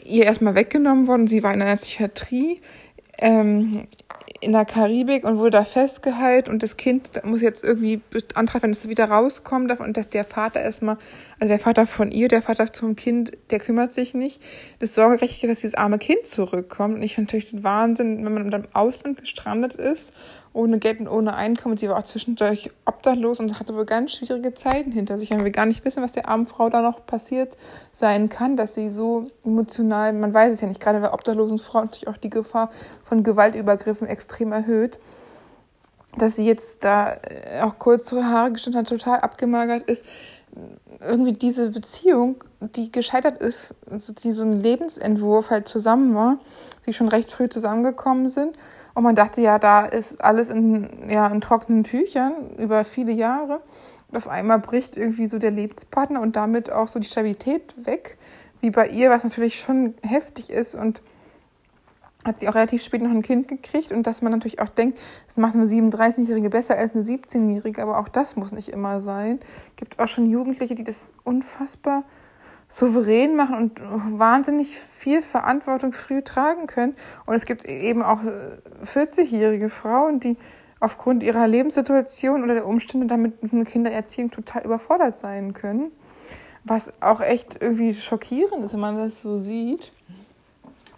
ihr 0.04 0.24
erstmal 0.24 0.54
weggenommen 0.54 1.06
worden. 1.06 1.26
Sie 1.26 1.42
war 1.42 1.54
in 1.54 1.62
einer 1.62 1.76
Psychiatrie. 1.76 2.60
Ähm, 3.18 3.86
in 4.44 4.52
der 4.52 4.64
Karibik 4.64 5.24
und 5.24 5.38
wurde 5.38 5.50
da 5.52 5.64
festgehalten 5.64 6.50
und 6.50 6.62
das 6.62 6.76
Kind 6.76 7.10
muss 7.24 7.42
jetzt 7.42 7.64
irgendwie 7.64 8.00
antreiben, 8.34 8.72
dass 8.72 8.84
es 8.84 8.88
wieder 8.88 9.06
rauskommen 9.06 9.68
darf 9.68 9.80
und 9.80 9.96
dass 9.96 10.10
der 10.10 10.24
Vater 10.24 10.60
erstmal, 10.60 10.96
also 11.40 11.48
der 11.48 11.58
Vater 11.58 11.86
von 11.86 12.12
ihr, 12.12 12.28
der 12.28 12.42
Vater 12.42 12.72
zum 12.72 12.96
Kind, 12.96 13.32
der 13.50 13.58
kümmert 13.58 13.92
sich 13.92 14.14
nicht. 14.14 14.40
Das 14.78 14.94
Sorgerechte, 14.94 15.46
dass 15.46 15.60
dieses 15.60 15.74
arme 15.74 15.98
Kind 15.98 16.26
zurückkommt. 16.26 16.96
Und 16.96 17.02
ich 17.02 17.14
finde 17.14 17.28
natürlich 17.28 17.64
Wahnsinn, 17.64 18.24
wenn 18.24 18.34
man 18.34 18.52
im 18.52 18.68
Ausland 18.72 19.18
gestrandet 19.18 19.74
ist 19.74 20.12
ohne 20.54 20.78
Geld 20.78 21.00
und 21.00 21.08
ohne 21.08 21.34
Einkommen. 21.34 21.76
Sie 21.76 21.88
war 21.88 21.98
auch 21.98 22.04
zwischendurch 22.04 22.70
obdachlos 22.84 23.40
und 23.40 23.58
hatte 23.58 23.74
wohl 23.74 23.84
ganz 23.84 24.12
schwierige 24.12 24.54
Zeiten 24.54 24.92
hinter 24.92 25.18
sich. 25.18 25.32
Und 25.32 25.44
wir 25.44 25.50
gar 25.50 25.66
nicht 25.66 25.84
wissen, 25.84 26.02
was 26.02 26.12
der 26.12 26.28
armen 26.28 26.46
Frau 26.46 26.70
da 26.70 26.80
noch 26.80 27.04
passiert 27.04 27.56
sein 27.92 28.28
kann, 28.28 28.56
dass 28.56 28.74
sie 28.74 28.88
so 28.90 29.26
emotional, 29.44 30.12
man 30.12 30.32
weiß 30.32 30.52
es 30.52 30.60
ja 30.60 30.68
nicht, 30.68 30.80
gerade 30.80 31.00
bei 31.00 31.12
obdachlosen 31.12 31.58
Frauen 31.58 31.86
natürlich 31.86 32.08
auch 32.08 32.16
die 32.16 32.30
Gefahr 32.30 32.70
von 33.02 33.24
Gewaltübergriffen 33.24 34.06
extrem 34.06 34.52
erhöht. 34.52 35.00
Dass 36.16 36.36
sie 36.36 36.46
jetzt 36.46 36.84
da 36.84 37.14
äh, 37.14 37.62
auch 37.62 37.80
kürzere 37.80 38.24
Haare 38.24 38.52
geschnitten 38.52 38.78
hat, 38.78 38.88
total 38.88 39.20
abgemagert 39.20 39.90
ist. 39.90 40.04
Irgendwie 41.00 41.32
diese 41.32 41.70
Beziehung, 41.70 42.44
die 42.60 42.92
gescheitert 42.92 43.42
ist, 43.42 43.74
also 43.90 44.12
die 44.12 44.30
so 44.30 44.42
ein 44.42 44.52
Lebensentwurf 44.52 45.50
halt 45.50 45.66
zusammen 45.66 46.14
war, 46.14 46.38
sie 46.82 46.92
schon 46.92 47.08
recht 47.08 47.32
früh 47.32 47.48
zusammengekommen 47.48 48.28
sind 48.28 48.56
und 48.94 49.02
man 49.02 49.16
dachte 49.16 49.40
ja, 49.40 49.58
da 49.58 49.84
ist 49.84 50.22
alles 50.22 50.48
in, 50.48 51.10
ja, 51.10 51.26
in 51.26 51.40
trockenen 51.40 51.84
Tüchern 51.84 52.32
über 52.58 52.84
viele 52.84 53.12
Jahre. 53.12 53.60
Und 54.08 54.16
auf 54.16 54.28
einmal 54.28 54.60
bricht 54.60 54.96
irgendwie 54.96 55.26
so 55.26 55.38
der 55.38 55.50
Lebenspartner 55.50 56.20
und 56.20 56.36
damit 56.36 56.70
auch 56.70 56.86
so 56.86 57.00
die 57.00 57.06
Stabilität 57.06 57.74
weg, 57.84 58.16
wie 58.60 58.70
bei 58.70 58.86
ihr, 58.88 59.10
was 59.10 59.24
natürlich 59.24 59.58
schon 59.58 59.94
heftig 60.02 60.50
ist 60.50 60.76
und 60.76 61.02
hat 62.24 62.40
sie 62.40 62.48
auch 62.48 62.54
relativ 62.54 62.82
spät 62.82 63.02
noch 63.02 63.10
ein 63.10 63.22
Kind 63.22 63.48
gekriegt 63.48 63.92
und 63.92 64.06
dass 64.06 64.22
man 64.22 64.32
natürlich 64.32 64.60
auch 64.60 64.68
denkt, 64.68 65.00
das 65.26 65.36
macht 65.36 65.54
eine 65.54 65.66
37-Jährige 65.66 66.48
besser 66.48 66.76
als 66.76 66.94
eine 66.94 67.04
17-Jährige, 67.04 67.82
aber 67.82 67.98
auch 67.98 68.08
das 68.08 68.36
muss 68.36 68.52
nicht 68.52 68.68
immer 68.68 69.00
sein. 69.00 69.40
Es 69.70 69.76
gibt 69.76 69.98
auch 69.98 70.08
schon 70.08 70.30
Jugendliche, 70.30 70.74
die 70.74 70.84
das 70.84 71.12
unfassbar 71.24 72.04
souverän 72.68 73.36
machen 73.36 73.70
und 73.80 74.18
wahnsinnig 74.18 74.78
viel 74.78 75.22
Verantwortung 75.22 75.92
früh 75.92 76.22
tragen 76.22 76.66
können. 76.66 76.94
Und 77.26 77.34
es 77.34 77.46
gibt 77.46 77.64
eben 77.64 78.02
auch 78.02 78.20
40-jährige 78.84 79.66
äh, 79.66 79.70
Frauen, 79.70 80.20
die 80.20 80.36
aufgrund 80.80 81.22
ihrer 81.22 81.46
Lebenssituation 81.46 82.42
oder 82.42 82.54
der 82.54 82.66
Umstände 82.66 83.06
damit 83.06 83.42
mit 83.42 83.52
einer 83.52 83.64
Kindererziehung 83.64 84.30
total 84.30 84.64
überfordert 84.64 85.18
sein 85.18 85.52
können. 85.54 85.92
Was 86.64 87.02
auch 87.02 87.20
echt 87.20 87.60
irgendwie 87.60 87.94
schockierend 87.94 88.64
ist, 88.64 88.72
wenn 88.72 88.80
man 88.80 88.96
das 88.96 89.22
so 89.22 89.38
sieht. 89.38 89.92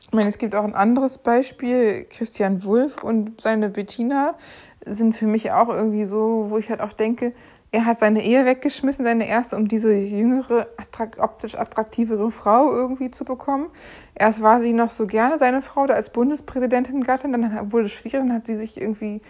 Ich 0.01 0.13
meine, 0.13 0.29
es 0.29 0.39
gibt 0.39 0.55
auch 0.55 0.65
ein 0.65 0.75
anderes 0.75 1.19
Beispiel. 1.19 2.07
Christian 2.09 2.65
Wulff 2.65 3.03
und 3.03 3.41
seine 3.41 3.69
Bettina 3.69 4.37
sind 4.87 5.17
für 5.17 5.27
mich 5.27 5.51
auch 5.51 5.69
irgendwie 5.69 6.07
so, 6.07 6.47
wo 6.49 6.59
ich 6.59 6.71
halt 6.71 6.81
auch 6.81 6.93
denke, 6.93 7.33
er 7.77 7.85
hat 7.85 7.99
seine 7.99 8.25
Ehe 8.25 8.47
weggeschmissen, 8.47 9.05
seine 9.05 9.29
erste, 9.29 9.55
um 9.55 9.69
diese 9.69 9.93
jüngere, 9.93 10.67
attrakt, 10.79 11.19
optisch 11.19 11.57
attraktivere 11.57 12.31
Frau 12.31 12.73
irgendwie 12.73 13.11
zu 13.11 13.27
bekommen. 13.27 13.67
Erst 14.15 14.41
war 14.41 14.61
sie 14.61 14.73
noch 14.73 14.91
so 14.91 15.07
gerne 15.07 15.37
seine 15.37 15.61
Frau, 15.61 15.87
da 15.87 15.93
als 15.93 16.09
Bundespräsidentin 16.09 17.05
Gattin, 17.05 17.33
dann 17.33 17.71
wurde 17.71 17.85
es 17.85 17.93
schwierig, 17.93 18.21
dann 18.21 18.33
hat 18.33 18.47
sie 18.47 18.55
sich 18.55 18.81
irgendwie 18.81 19.21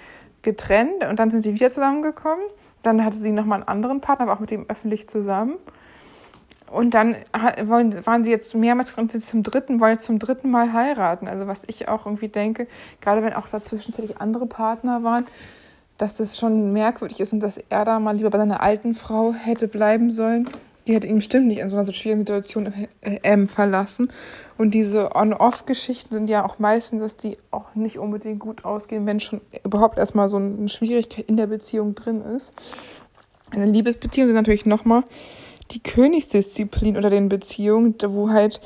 getrennt 0.43 1.05
und 1.11 1.19
dann 1.19 1.33
sind 1.33 1.43
sie 1.43 1.55
wieder 1.55 1.73
zusammengekommen. 1.73 2.45
Dann 2.85 3.05
hatte 3.05 3.19
sie 3.19 3.33
nochmal 3.33 3.59
einen 3.59 3.69
anderen 3.69 4.01
Partner, 4.01 4.27
aber 4.27 4.35
auch 4.35 4.41
mit 4.41 4.53
dem 4.53 4.67
öffentlich 4.69 5.09
zusammen. 5.09 5.57
Und 6.71 6.95
dann 6.95 7.17
waren 7.33 8.23
sie 8.23 8.31
jetzt 8.31 8.55
mehrmals 8.55 8.95
und 8.97 9.11
sind 9.11 9.25
zum 9.25 9.43
dritten, 9.43 9.81
wollen 9.81 9.99
zum 9.99 10.21
dritten 10.21 10.53
Mal 10.53 10.73
heiraten. 10.73 11.27
Also 11.27 11.49
was 11.49 11.63
ich 11.67 11.89
auch 11.89 12.07
irgendwie 12.07 12.29
denke, 12.29 12.69
gerade 13.01 13.25
wenn 13.25 13.33
auch 13.33 13.49
da 13.49 13.61
zwischenzeitlich 13.61 14.21
andere 14.21 14.47
Partner 14.47 15.03
waren, 15.03 15.27
dass 15.99 16.17
das 16.17 16.39
schon 16.39 16.73
merkwürdig 16.73 17.21
ist 17.21 17.33
und 17.33 17.41
dass 17.41 17.59
er 17.69 17.85
da 17.85 17.99
mal 17.99 18.17
lieber 18.17 18.31
bei 18.31 18.39
seiner 18.39 18.63
alten 18.63 18.95
Frau 18.95 19.33
hätte 19.33 19.69
bleiben 19.69 20.11
sollen. 20.11 20.49
Die 20.87 20.95
hätte 20.95 21.09
ihn 21.09 21.17
bestimmt 21.17 21.49
nicht 21.49 21.59
in 21.59 21.69
so 21.69 21.77
einer 21.77 21.85
so 21.85 21.93
schwierigen 21.93 22.21
Situation 22.21 22.73
äh, 23.01 23.19
ähm, 23.25 23.49
verlassen. 23.49 24.13
Und 24.57 24.73
diese 24.73 25.17
On-Off-Geschichten 25.17 26.15
sind 26.15 26.31
ja 26.31 26.45
auch 26.45 26.59
meistens, 26.59 27.01
dass 27.01 27.17
die 27.17 27.39
auch 27.51 27.75
nicht 27.75 27.99
unbedingt 27.99 28.39
gut 28.39 28.65
ausgehen, 28.65 29.05
wenn 29.05 29.19
schon 29.19 29.41
überhaupt 29.65 29.99
erstmal 29.99 30.29
so 30.29 30.37
eine 30.37 30.69
Schwierigkeit 30.69 31.29
in 31.29 31.37
der 31.37 31.49
Beziehung 31.49 31.95
drin 31.95 32.23
ist. 32.23 32.53
Eine 33.51 33.67
Liebesbeziehung 33.67 34.29
ist 34.29 34.35
natürlich 34.35 34.67
nochmal 34.67 35.03
die 35.73 35.83
Königsdisziplin 35.83 36.97
unter 36.97 37.11
den 37.11 37.29
Beziehungen, 37.29 37.97
wo 38.07 38.31
halt 38.31 38.61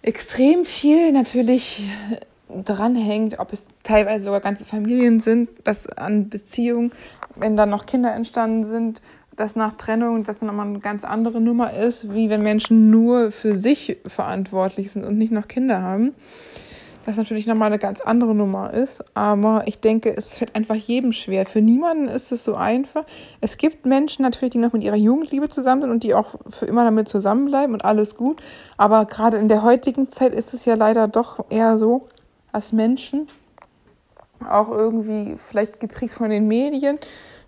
extrem 0.00 0.64
viel 0.64 1.12
natürlich 1.12 1.84
dranhängt, 2.64 3.38
ob 3.38 3.52
es 3.52 3.66
teilweise 3.82 4.24
sogar 4.24 4.40
ganze 4.40 4.64
Familien 4.64 5.20
sind, 5.20 5.48
dass 5.64 5.86
an 5.86 6.28
Beziehungen, 6.28 6.92
wenn 7.36 7.56
dann 7.56 7.70
noch 7.70 7.86
Kinder 7.86 8.14
entstanden 8.14 8.64
sind, 8.64 9.00
dass 9.36 9.56
nach 9.56 9.72
Trennung 9.72 10.24
das 10.24 10.42
nochmal 10.42 10.66
eine 10.66 10.78
ganz 10.78 11.04
andere 11.04 11.40
Nummer 11.40 11.72
ist, 11.72 12.12
wie 12.12 12.28
wenn 12.28 12.42
Menschen 12.42 12.90
nur 12.90 13.32
für 13.32 13.56
sich 13.56 13.98
verantwortlich 14.06 14.92
sind 14.92 15.04
und 15.04 15.16
nicht 15.18 15.32
noch 15.32 15.48
Kinder 15.48 15.82
haben. 15.82 16.14
Das 17.04 17.16
natürlich 17.16 17.46
nochmal 17.46 17.66
eine 17.66 17.80
ganz 17.80 18.00
andere 18.00 18.34
Nummer 18.34 18.72
ist. 18.72 19.04
Aber 19.16 19.64
ich 19.66 19.80
denke, 19.80 20.14
es 20.16 20.38
fällt 20.38 20.54
einfach 20.54 20.76
jedem 20.76 21.12
schwer. 21.12 21.46
Für 21.46 21.60
niemanden 21.60 22.06
ist 22.06 22.30
es 22.30 22.44
so 22.44 22.54
einfach. 22.54 23.04
Es 23.40 23.56
gibt 23.56 23.86
Menschen 23.86 24.22
natürlich, 24.22 24.50
die 24.50 24.58
noch 24.58 24.72
mit 24.72 24.84
ihrer 24.84 24.96
Jugendliebe 24.96 25.48
zusammen 25.48 25.82
sind 25.82 25.90
und 25.90 26.04
die 26.04 26.14
auch 26.14 26.36
für 26.48 26.66
immer 26.66 26.84
damit 26.84 27.08
zusammenbleiben 27.08 27.74
und 27.74 27.84
alles 27.84 28.16
gut. 28.16 28.40
Aber 28.76 29.06
gerade 29.06 29.38
in 29.38 29.48
der 29.48 29.62
heutigen 29.62 30.10
Zeit 30.10 30.32
ist 30.32 30.54
es 30.54 30.64
ja 30.64 30.74
leider 30.74 31.08
doch 31.08 31.44
eher 31.50 31.76
so, 31.76 32.06
als 32.52 32.72
Menschen, 32.72 33.26
auch 34.48 34.70
irgendwie 34.70 35.36
vielleicht 35.36 35.80
geprägt 35.80 36.14
von 36.14 36.30
den 36.30 36.48
Medien, 36.48 36.98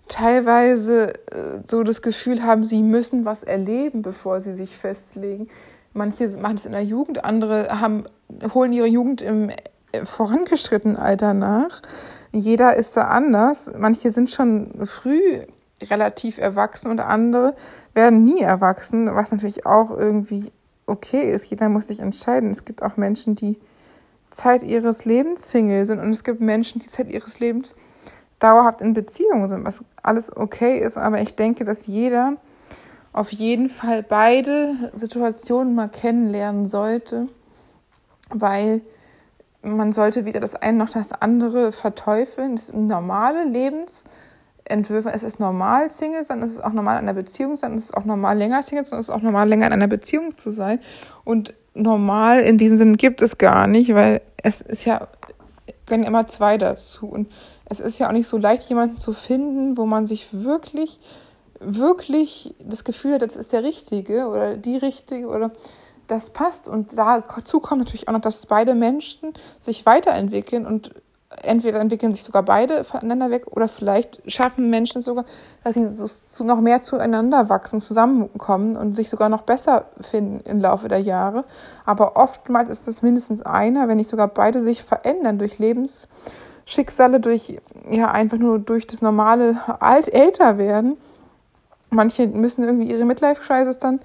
teilweise 0.07 1.13
äh, 1.31 1.61
so 1.65 1.83
das 1.83 2.01
Gefühl 2.01 2.43
haben, 2.43 2.65
sie 2.65 2.81
müssen 2.81 3.25
was 3.25 3.43
erleben, 3.43 4.01
bevor 4.01 4.41
sie 4.41 4.53
sich 4.53 4.75
festlegen. 4.75 5.47
Manche 5.93 6.27
machen 6.39 6.57
es 6.57 6.65
in 6.65 6.73
der 6.73 6.83
Jugend, 6.83 7.23
andere 7.23 7.79
haben, 7.79 8.05
holen 8.53 8.73
ihre 8.73 8.87
Jugend 8.87 9.21
im 9.21 9.49
äh, 9.49 10.05
vorangeschrittenen 10.05 10.97
Alter 10.97 11.33
nach. 11.33 11.81
Jeder 12.31 12.75
ist 12.75 12.97
da 12.97 13.03
anders. 13.03 13.71
Manche 13.77 14.11
sind 14.11 14.29
schon 14.29 14.85
früh 14.85 15.41
relativ 15.81 16.37
erwachsen 16.37 16.89
und 16.91 16.99
andere 16.99 17.55
werden 17.93 18.23
nie 18.23 18.41
erwachsen, 18.41 19.13
was 19.13 19.31
natürlich 19.31 19.65
auch 19.65 19.91
irgendwie 19.91 20.51
okay 20.85 21.31
ist. 21.31 21.49
Jeder 21.49 21.69
muss 21.69 21.87
sich 21.87 21.99
entscheiden. 21.99 22.51
Es 22.51 22.65
gibt 22.65 22.83
auch 22.83 22.97
Menschen, 22.97 23.35
die 23.35 23.57
Zeit 24.29 24.63
ihres 24.63 25.05
Lebens 25.05 25.49
Single 25.49 25.85
sind 25.85 25.99
und 25.99 26.11
es 26.11 26.23
gibt 26.23 26.41
Menschen, 26.41 26.79
die 26.81 26.87
Zeit 26.87 27.09
ihres 27.09 27.39
Lebens 27.39 27.75
dauerhaft 28.39 28.81
in 28.81 28.93
Beziehungen 28.93 29.49
sind, 29.49 29.65
was 29.65 29.83
alles 30.01 30.35
okay 30.35 30.79
ist, 30.79 30.97
aber 30.97 31.21
ich 31.21 31.35
denke, 31.35 31.65
dass 31.65 31.87
jeder 31.87 32.37
auf 33.13 33.31
jeden 33.31 33.69
Fall 33.69 34.03
beide 34.03 34.91
Situationen 34.93 35.73
mal 35.73 35.87
kennenlernen 35.87 36.65
sollte, 36.65 37.29
weil 38.29 38.81
man 39.61 39.93
sollte 39.93 40.25
weder 40.25 40.41
das 40.41 40.55
eine 40.55 40.77
noch 40.77 40.89
das 40.89 41.11
andere 41.13 41.71
verteufeln. 41.71 42.55
Das 42.55 42.67
sind 42.67 42.87
normale 42.87 43.45
Lebensentwürfe. 44.69 45.11
Es 45.13 45.23
ist 45.23 45.39
normal, 45.39 45.91
Single 45.91 46.23
sein, 46.23 46.41
es 46.43 46.53
ist 46.53 46.63
auch 46.63 46.73
normal 46.73 46.95
in 46.95 47.09
einer 47.09 47.13
Beziehung 47.13 47.57
sein, 47.57 47.77
es 47.77 47.85
ist 47.85 47.93
auch 47.93 48.05
normal, 48.05 48.37
länger 48.37 48.63
Single 48.63 48.85
sein, 48.85 48.99
es 48.99 49.07
ist 49.07 49.13
auch 49.13 49.21
normal, 49.21 49.47
länger 49.47 49.67
in 49.67 49.73
einer 49.73 49.87
Beziehung 49.87 50.37
zu 50.37 50.51
sein. 50.51 50.79
Und 51.23 51.53
normal 51.73 52.39
in 52.41 52.57
diesem 52.57 52.77
Sinne 52.77 52.97
gibt 52.97 53.21
es 53.21 53.37
gar 53.37 53.67
nicht, 53.67 53.93
weil 53.93 54.21
es 54.41 54.61
ist 54.61 54.85
ja 54.85 55.07
gehören 55.85 56.03
immer 56.03 56.27
zwei 56.27 56.57
dazu. 56.57 57.05
Und 57.05 57.31
es 57.69 57.79
ist 57.79 57.99
ja 57.99 58.07
auch 58.07 58.11
nicht 58.11 58.27
so 58.27 58.37
leicht, 58.37 58.67
jemanden 58.69 58.97
zu 58.97 59.13
finden, 59.13 59.77
wo 59.77 59.85
man 59.85 60.07
sich 60.07 60.29
wirklich, 60.31 60.99
wirklich 61.59 62.55
das 62.59 62.83
Gefühl 62.83 63.13
hat, 63.13 63.21
das 63.21 63.35
ist 63.35 63.53
der 63.53 63.63
Richtige 63.63 64.27
oder 64.27 64.57
die 64.57 64.77
Richtige 64.77 65.27
oder 65.27 65.51
das 66.07 66.31
passt. 66.31 66.67
Und 66.67 66.97
dazu 66.97 67.59
kommt 67.59 67.81
natürlich 67.81 68.07
auch 68.07 68.13
noch, 68.13 68.21
dass 68.21 68.45
beide 68.47 68.73
Menschen 68.73 69.33
sich 69.59 69.85
weiterentwickeln 69.85 70.65
und 70.65 70.91
entweder 71.43 71.79
entwickeln 71.79 72.13
sich 72.13 72.23
sogar 72.23 72.43
beide 72.43 72.83
voneinander 72.83 73.31
weg 73.31 73.45
oder 73.51 73.67
vielleicht 73.67 74.21
schaffen 74.31 74.69
Menschen 74.69 75.01
sogar, 75.01 75.25
dass 75.63 75.75
sie 75.75 75.87
so 75.89 76.43
noch 76.43 76.61
mehr 76.61 76.81
zueinander 76.81 77.49
wachsen, 77.49 77.81
zusammenkommen 77.81 78.75
und 78.75 78.95
sich 78.95 79.09
sogar 79.09 79.29
noch 79.29 79.41
besser 79.41 79.85
finden 80.01 80.41
im 80.49 80.59
Laufe 80.59 80.87
der 80.87 80.99
Jahre. 80.99 81.45
Aber 81.85 82.17
oftmals 82.17 82.69
ist 82.69 82.87
es 82.87 83.01
mindestens 83.01 83.41
einer, 83.41 83.87
wenn 83.87 83.97
nicht 83.97 84.09
sogar 84.09 84.27
beide 84.27 84.61
sich 84.61 84.83
verändern 84.83 85.39
durch 85.39 85.59
Lebensschicksale, 85.59 87.19
durch, 87.19 87.59
ja, 87.89 88.11
einfach 88.11 88.37
nur 88.37 88.59
durch 88.59 88.87
das 88.87 89.01
normale 89.01 89.57
Alt 89.79 90.13
älter 90.13 90.57
werden. 90.57 90.97
Manche 91.89 92.27
müssen 92.27 92.63
irgendwie 92.63 92.91
ihre 92.91 93.05
Midlife-Crisis 93.05 93.77
dann 93.77 93.99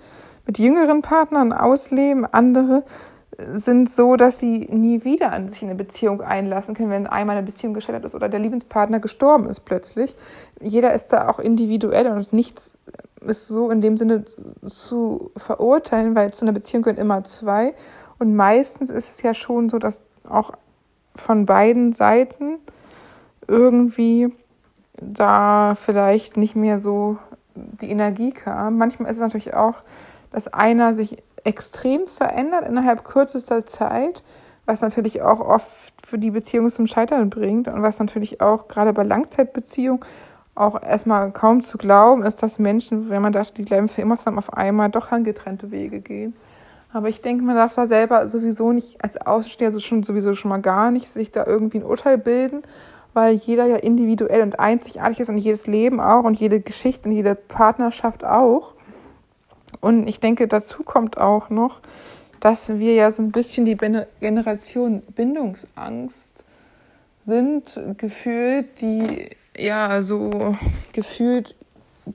mit 0.47 0.59
jüngeren 0.59 1.03
Partnern 1.03 1.53
ausleben, 1.53 2.27
andere 2.27 2.83
sind 3.53 3.91
so, 3.91 4.17
dass 4.17 4.39
sie 4.39 4.67
nie 4.71 5.05
wieder 5.05 5.33
an 5.33 5.49
sich 5.49 5.63
eine 5.63 5.75
Beziehung 5.75 6.21
einlassen 6.21 6.75
können, 6.75 6.91
wenn 6.91 7.07
einmal 7.07 7.37
eine 7.37 7.47
Beziehung 7.47 7.75
gescheitert 7.75 8.05
ist 8.05 8.15
oder 8.15 8.29
der 8.29 8.41
Lebenspartner 8.41 9.01
gestorben 9.01 9.47
ist 9.47 9.61
plötzlich. 9.61 10.15
Jeder 10.61 10.93
ist 10.93 11.13
da 11.13 11.29
auch 11.29 11.39
individuell 11.39 12.09
und 12.09 12.33
nichts 12.33 12.77
ist 13.21 13.49
so 13.49 13.71
in 13.71 13.83
dem 13.83 13.97
Sinne 13.97 14.25
zu 14.67 15.31
verurteilen, 15.37 16.17
weil 16.17 16.33
zu 16.33 16.45
einer 16.45 16.53
Beziehung 16.53 16.83
gehören 16.83 17.01
immer 17.01 17.25
zwei. 17.25 17.75
Und 18.19 18.35
meistens 18.35 18.91
ist 18.91 19.11
es 19.11 19.23
ja 19.23 19.35
schon 19.35 19.69
so, 19.69 19.79
dass 19.79 20.03
auch 20.29 20.53
von 21.15 21.47
beiden 21.47 21.93
Seiten 21.93 22.59
irgendwie 23.47 24.33
da 25.01 25.75
vielleicht 25.75 26.37
nicht 26.37 26.57
mehr 26.57 26.79
so 26.79 27.19
die 27.55 27.91
Energie 27.91 28.33
kam. 28.33 28.79
Manchmal 28.79 29.11
ist 29.11 29.17
es 29.17 29.23
natürlich 29.23 29.55
auch, 29.55 29.83
dass 30.31 30.49
einer 30.49 30.95
sich 30.95 31.17
extrem 31.45 32.07
verändert 32.07 32.67
innerhalb 32.67 33.05
kürzester 33.05 33.67
Zeit, 33.67 34.23
was 34.67 34.83
natürlich 34.83 35.23
auch 35.23 35.41
oft 35.41 35.95
für 36.05 36.19
die 36.19 36.31
Beziehung 36.31 36.71
zum 36.71 36.87
Scheitern 36.87 37.31
bringt 37.31 37.69
und 37.69 37.83
was 37.83 37.99
natürlich 37.99 38.41
auch 38.41 38.69
gerade 38.69 38.93
bei 38.93 39.03
Langzeitbeziehungen 39.03 40.01
auch 40.55 40.83
erstmal 40.83 41.31
kaum 41.31 41.63
zu 41.63 41.79
glauben 41.79 42.23
ist, 42.23 42.43
dass 42.43 42.59
Menschen, 42.59 43.09
wenn 43.09 43.23
man 43.23 43.33
dachte, 43.33 43.55
die 43.55 43.63
bleiben 43.63 43.89
für 43.89 44.03
immer 44.03 44.17
zusammen, 44.17 44.39
auf 44.39 44.53
einmal 44.53 44.91
doch 44.91 45.11
an 45.13 45.25
getrennte 45.25 45.71
Wege 45.71 46.01
gehen. 46.01 46.35
Aber 46.93 47.09
ich 47.09 47.23
denke, 47.23 47.45
man 47.45 47.57
darf 47.57 47.75
da 47.75 47.87
selber 47.87 48.29
sowieso 48.29 48.73
nicht 48.73 49.03
als 49.03 49.17
Außensteher, 49.17 49.69
also 49.69 49.81
schon 49.81 50.03
sowieso 50.03 50.35
schon 50.35 50.49
mal 50.49 50.61
gar 50.61 50.91
nicht, 50.91 51.09
sich 51.09 51.31
da 51.31 51.47
irgendwie 51.47 51.79
ein 51.79 51.85
Urteil 51.85 52.19
bilden, 52.19 52.63
weil 53.15 53.35
jeder 53.35 53.67
ja 53.67 53.77
individuell 53.77 54.43
und 54.43 54.59
einzigartig 54.59 55.21
ist 55.21 55.29
und 55.29 55.39
jedes 55.39 55.67
Leben 55.67 56.01
auch 56.01 56.25
und 56.25 56.39
jede 56.39 56.61
Geschichte 56.61 57.09
und 57.09 57.15
jede 57.15 57.35
Partnerschaft 57.35 58.25
auch. 58.25 58.75
Und 59.81 60.07
ich 60.09 60.21
denke, 60.21 60.49
dazu 60.49 60.83
kommt 60.83 61.19
auch 61.19 61.51
noch, 61.51 61.81
dass 62.41 62.79
wir 62.79 62.95
ja 62.95 63.11
so 63.13 63.23
ein 63.23 63.33
bisschen 63.33 63.65
die 63.67 63.77
Generation 63.77 65.03
Bindungsangst 65.15 66.29
sind, 67.25 67.79
gefühlt, 67.97 68.81
die 68.81 69.31
ja 69.57 70.03
so 70.03 70.57
gefühlt 70.93 71.55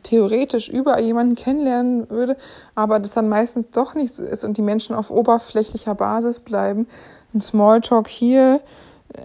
theoretisch 0.03 0.67
überall 0.67 1.03
jemanden 1.03 1.35
kennenlernen 1.35 2.09
würde, 2.09 2.37
aber 2.73 2.99
das 2.99 3.13
dann 3.13 3.29
meistens 3.29 3.67
doch 3.71 3.95
nicht 3.95 4.13
so 4.13 4.23
ist 4.23 4.43
und 4.43 4.57
die 4.57 4.61
Menschen 4.61 4.95
auf 4.95 5.09
oberflächlicher 5.09 5.95
Basis 5.95 6.39
bleiben. 6.39 6.87
Ein 7.33 7.41
Smalltalk 7.41 8.07
hier, 8.07 8.61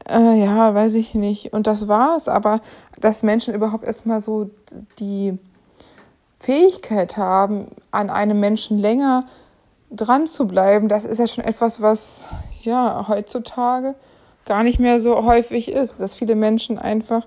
äh, 0.08 0.40
ja, 0.40 0.74
weiß 0.74 0.94
ich 0.94 1.14
nicht. 1.14 1.52
Und 1.52 1.66
das 1.66 1.88
war's, 1.88 2.28
aber 2.28 2.60
dass 3.00 3.22
Menschen 3.22 3.54
überhaupt 3.54 3.84
erstmal 3.84 4.20
so 4.20 4.50
die 4.98 5.38
Fähigkeit 6.38 7.16
haben, 7.16 7.68
an 7.90 8.10
einem 8.10 8.40
Menschen 8.40 8.78
länger 8.78 9.26
dran 9.90 10.26
zu 10.26 10.46
bleiben, 10.46 10.88
das 10.88 11.04
ist 11.04 11.18
ja 11.18 11.26
schon 11.26 11.44
etwas, 11.44 11.80
was 11.82 12.32
ja 12.62 13.06
heutzutage 13.08 13.94
gar 14.46 14.62
nicht 14.62 14.80
mehr 14.80 15.00
so 15.00 15.24
häufig 15.24 15.70
ist, 15.70 16.00
dass 16.00 16.14
viele 16.14 16.34
Menschen 16.34 16.78
einfach, 16.78 17.26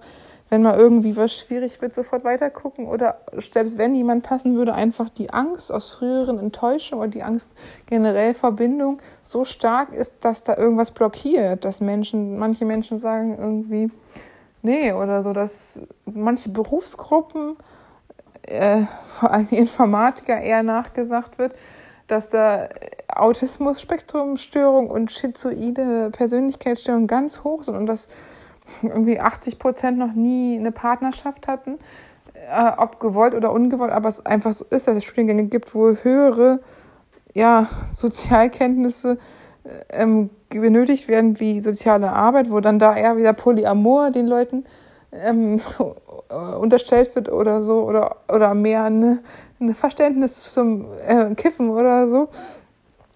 wenn 0.50 0.62
mal 0.62 0.78
irgendwie 0.78 1.16
was 1.16 1.34
schwierig 1.34 1.82
wird, 1.82 1.94
sofort 1.94 2.24
weitergucken 2.24 2.88
oder 2.88 3.20
selbst 3.52 3.78
wenn 3.78 3.96
jemand 3.96 4.24
passen 4.24 4.56
würde, 4.56 4.74
einfach 4.74 5.10
die 5.10 5.30
Angst 5.30 5.72
aus 5.72 5.92
früheren 5.92 6.40
Enttäuschungen 6.40 7.02
oder 7.04 7.12
die 7.12 7.24
Angst 7.24 7.56
generell 7.86 8.34
Verbindung 8.34 9.00
so 9.24 9.46
stark 9.46 9.94
ist, 9.94 10.16
dass 10.22 10.44
da 10.44 10.58
irgendwas 10.58 10.92
blockiert, 10.92 11.66
dass 11.66 11.82
Menschen, 11.82 12.38
manche 12.38 12.66
Menschen 12.66 12.98
sagen 12.98 13.38
irgendwie, 13.38 13.92
nee, 14.62 14.94
oder 14.94 15.24
so, 15.24 15.34
dass 15.34 15.82
manche 16.06 16.50
Berufsgruppen 16.50 17.58
äh, 18.48 18.82
vor 19.20 19.32
allem 19.32 19.48
Informatiker 19.52 20.40
eher 20.40 20.64
nachgesagt 20.64 21.38
wird, 21.38 21.54
dass 22.08 22.30
da 22.30 22.70
Autismus-Spektrumstörung 23.08 24.90
und 24.90 25.12
schizoide 25.12 26.10
Persönlichkeitsstörung 26.12 27.08
ganz 27.08 27.44
hoch 27.44 27.64
sind 27.64 27.76
und 27.76 27.86
dass 27.86 28.08
irgendwie 28.82 29.20
80 29.20 29.60
Prozent 29.60 29.98
noch 29.98 30.14
nie 30.14 30.58
eine 30.58 30.72
Partnerschaft 30.72 31.48
hatten, 31.48 31.80
äh, 32.34 32.72
ob 32.78 33.00
gewollt 33.00 33.36
oder 33.36 33.52
ungewollt, 33.52 33.92
aber 33.92 34.10
es 34.10 34.26
einfach 34.26 34.54
so 34.54 34.66
ist, 34.70 34.88
dass 34.88 34.98
es 34.98 35.04
Studiengänge 35.04 35.46
gibt, 35.46 35.74
wo 35.76 35.96
höhere 35.96 36.60
ja, 37.34 37.68
Sozialkenntnisse 37.94 39.18
ähm, 39.90 40.30
benötigt 40.50 41.08
werden 41.08 41.40
wie 41.40 41.62
soziale 41.62 42.12
Arbeit, 42.12 42.52
wo 42.52 42.60
dann 42.60 42.80
da 42.80 42.96
eher 42.96 43.18
wieder 43.18 43.34
Polyamor 43.34 44.12
den 44.12 44.28
Leuten 44.28 44.66
ähm, 45.14 45.62
unterstellt 46.60 47.16
wird 47.16 47.32
oder 47.32 47.64
so 47.64 47.84
oder, 47.84 48.18
oder 48.28 48.54
mehr 48.54 48.84
ein, 48.84 49.20
ein 49.60 49.76
Verständnis 49.76 50.54
zum 50.54 50.88
äh, 51.08 51.34
Kiffen 51.36 51.70
oder 51.70 52.08
so. 52.08 52.30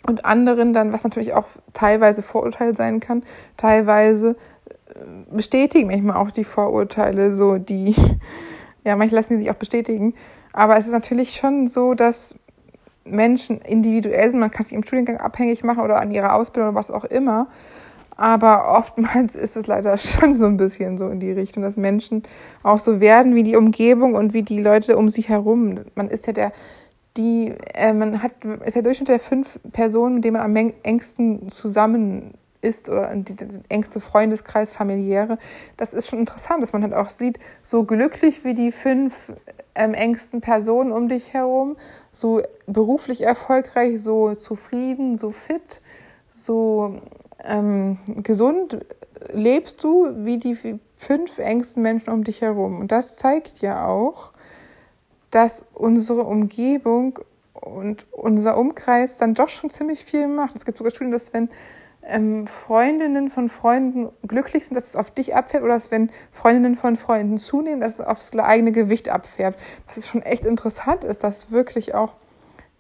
Und 0.06 0.24
anderen 0.24 0.74
dann, 0.74 0.94
was 0.94 1.04
natürlich 1.04 1.34
auch 1.34 1.48
teilweise 1.74 2.22
Vorurteil 2.22 2.76
sein 2.76 3.00
kann, 3.00 3.24
teilweise 3.58 4.38
äh, 4.88 4.94
bestätigen 5.32 5.88
manchmal 5.88 6.18
auch 6.18 6.32
die 6.32 6.46
Vorurteile, 6.46 7.36
so 7.36 7.58
die, 7.58 7.96
ja, 8.84 8.96
manche 8.96 9.16
lassen 9.16 9.34
die 9.34 9.42
sich 9.42 9.52
auch 9.52 9.56
bestätigen. 9.56 10.14
Aber 10.54 10.78
es 10.78 10.86
ist 10.86 10.94
natürlich 10.94 11.36
schon 11.36 11.68
so, 11.68 11.94
dass 11.94 12.36
Menschen 13.04 13.62
individuell 13.62 14.30
sind. 14.30 14.40
Man 14.40 14.52
kann 14.52 14.66
sich 14.66 14.74
im 14.74 14.84
Studiengang 14.84 15.18
abhängig 15.18 15.64
machen 15.64 15.84
oder 15.84 16.00
an 16.00 16.12
ihrer 16.12 16.36
Ausbildung 16.36 16.70
oder 16.70 16.80
was 16.80 16.92
auch 16.92 17.06
immer. 17.06 17.48
Aber 18.18 18.76
oftmals 18.76 19.36
ist 19.36 19.56
es 19.56 19.68
leider 19.68 19.98
schon 19.98 20.38
so 20.38 20.48
ein 20.48 20.58
bisschen 20.58 20.98
so 20.98 21.08
in 21.08 21.20
die 21.20 21.32
Richtung, 21.32 21.64
dass 21.64 21.78
Menschen 21.78 22.24
auch 22.64 22.80
so 22.80 23.00
werden 23.00 23.36
wie 23.36 23.44
die 23.44 23.56
Umgebung 23.56 24.16
und 24.16 24.34
wie 24.34 24.42
die 24.42 24.62
Leute 24.62 24.98
um 24.98 25.08
sich 25.08 25.30
herum. 25.30 25.82
Man 25.96 26.10
ist 26.10 26.28
ja 26.28 26.34
der, 26.34 26.52
die, 27.16 27.54
äh, 27.74 27.94
man 27.94 28.22
hat, 28.22 28.34
ist 28.66 28.76
der 28.76 28.84
Durchschnitt 28.84 29.10
der 29.10 29.20
fünf 29.20 29.60
Personen, 29.72 30.16
mit 30.16 30.26
denen 30.26 30.34
man 30.34 30.44
am 30.44 30.74
engsten 30.84 31.52
zusammen 31.52 32.34
ist 32.60 32.90
oder 32.90 33.16
die 33.16 33.36
engste 33.70 34.00
Freundeskreis, 34.00 34.74
familiäre. 34.74 35.38
Das 35.78 35.94
ist 35.94 36.08
schon 36.08 36.20
interessant, 36.20 36.64
dass 36.64 36.74
man 36.74 36.82
halt 36.82 36.94
auch 36.94 37.10
sieht, 37.10 37.40
so 37.62 37.84
glücklich 37.84 38.44
wie 38.44 38.56
die 38.56 38.72
fünf 38.72 39.14
ähm, 39.76 39.94
engsten 39.94 40.42
Personen 40.42 40.92
um 40.92 41.08
dich 41.08 41.34
herum, 41.34 41.78
so 42.12 42.42
beruflich 42.66 43.22
erfolgreich, 43.22 44.02
so 44.02 44.34
zufrieden, 44.34 45.18
so 45.18 45.32
fit, 45.32 45.82
so 46.32 47.00
ähm, 47.44 47.98
gesund 48.24 48.86
lebst 49.32 49.84
du 49.84 50.26
wie 50.26 50.38
die 50.38 50.58
fünf 50.96 51.38
engsten 51.38 51.84
Menschen 51.84 52.12
um 52.12 52.24
dich 52.24 52.42
herum. 52.42 52.80
Und 52.80 52.92
das 52.92 53.16
zeigt 53.16 53.60
ja 53.60 53.86
auch, 53.88 54.34
dass 55.32 55.66
unsere 55.74 56.24
Umgebung 56.24 57.20
und 57.54 58.06
unser 58.12 58.58
Umkreis 58.58 59.18
dann 59.18 59.34
doch 59.34 59.50
schon 59.50 59.70
ziemlich 59.70 60.06
viel 60.06 60.28
macht. 60.28 60.56
Es 60.56 60.66
gibt 60.66 60.78
sogar 60.78 60.92
Studien, 60.92 61.12
dass 61.12 61.34
wenn 61.34 61.50
ähm, 62.04 62.48
Freundinnen 62.48 63.30
von 63.30 63.50
Freunden 63.50 64.10
glücklich 64.26 64.66
sind, 64.66 64.76
dass 64.76 64.88
es 64.88 64.96
auf 64.96 65.12
dich 65.12 65.36
abfärbt 65.36 65.64
oder 65.64 65.74
dass 65.74 65.92
wenn 65.92 66.10
Freundinnen 66.32 66.78
von 66.78 66.96
Freunden 66.96 67.38
zunehmen, 67.38 67.82
dass 67.82 68.00
es 68.00 68.06
aufs 68.06 68.32
eigene 68.38 68.72
Gewicht 68.72 69.10
abfärbt. 69.10 69.60
Was 69.88 70.08
schon 70.08 70.22
echt 70.22 70.46
interessant 70.46 71.04
ist, 71.04 71.24
dass 71.24 71.52
wirklich 71.52 71.94
auch 71.94 72.14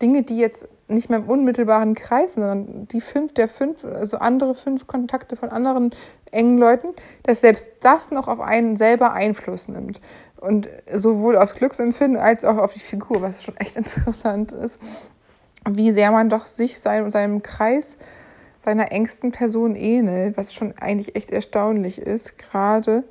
Dinge, 0.02 0.24
die 0.24 0.38
jetzt 0.38 0.68
nicht 0.88 1.10
mehr 1.10 1.20
im 1.20 1.30
unmittelbaren 1.30 1.96
Kreis, 1.96 2.36
sondern 2.36 2.88
die 2.88 3.02
fünf 3.02 3.34
der 3.34 3.50
fünf, 3.50 3.84
also 3.84 4.18
andere 4.18 4.56
fünf 4.56 4.88
Kontakte 4.88 5.36
von 5.36 5.50
anderen 5.50 5.92
engen 6.32 6.58
Leuten, 6.58 6.90
dass 7.24 7.42
selbst 7.42 7.70
das 7.82 8.12
noch 8.12 8.28
auf 8.28 8.40
einen 8.40 8.78
selber 8.78 9.14
Einfluss 9.14 9.68
nimmt. 9.68 10.00
Und 10.40 10.70
sowohl 10.94 11.36
aus 11.38 11.56
Glücksempfinden 11.56 12.20
als 12.20 12.46
auch 12.46 12.58
auf 12.58 12.74
die 12.74 12.80
Figur, 12.80 13.22
was 13.22 13.44
schon 13.44 13.58
echt 13.58 13.76
interessant 13.78 14.52
ist, 14.52 14.80
wie 15.70 15.92
sehr 15.92 16.12
man 16.12 16.30
doch 16.30 16.46
sich 16.46 16.80
sein 16.80 17.10
seinem 17.12 17.44
Kreis 17.44 17.98
seiner 18.68 18.92
engsten 18.92 19.32
Person 19.32 19.78
ähnelt, 19.78 20.36
was 20.36 20.54
schon 20.54 20.74
eigentlich 20.78 21.16
echt 21.16 21.30
erstaunlich 21.30 22.00
ist, 22.02 22.38
gerade 22.38 23.06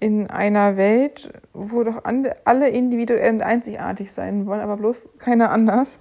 in 0.00 0.30
einer 0.30 0.78
Welt, 0.78 1.30
wo 1.52 1.84
doch 1.84 2.04
alle 2.44 2.68
individuell 2.70 3.34
und 3.34 3.42
einzigartig 3.42 4.12
sein 4.12 4.46
wollen, 4.46 4.62
aber 4.62 4.78
bloß 4.78 5.10
keiner 5.18 5.50
anders. 5.50 5.98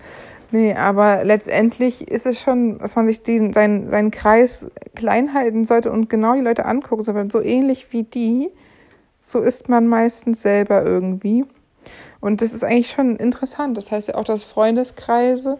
Nee, 0.51 0.73
aber 0.73 1.23
letztendlich 1.25 2.07
ist 2.07 2.25
es 2.25 2.39
schon, 2.39 2.79
dass 2.79 2.95
man 2.95 3.05
sich 3.05 3.21
diesen, 3.21 3.51
seinen, 3.51 3.89
seinen 3.89 4.11
Kreis 4.11 4.67
klein 4.95 5.33
halten 5.33 5.65
sollte 5.65 5.91
und 5.91 6.09
genau 6.09 6.35
die 6.35 6.41
Leute 6.41 6.65
angucken 6.65 7.03
sollte. 7.03 7.29
So 7.31 7.41
ähnlich 7.41 7.91
wie 7.91 8.03
die, 8.03 8.49
so 9.21 9.39
ist 9.39 9.67
man 9.67 9.87
meistens 9.87 10.41
selber 10.41 10.83
irgendwie. 10.83 11.45
Und 12.21 12.41
das 12.41 12.53
ist 12.53 12.63
eigentlich 12.63 12.89
schon 12.89 13.17
interessant. 13.17 13.75
Das 13.77 13.91
heißt 13.91 14.07
ja 14.07 14.15
auch, 14.15 14.23
dass 14.23 14.43
Freundeskreise 14.43 15.57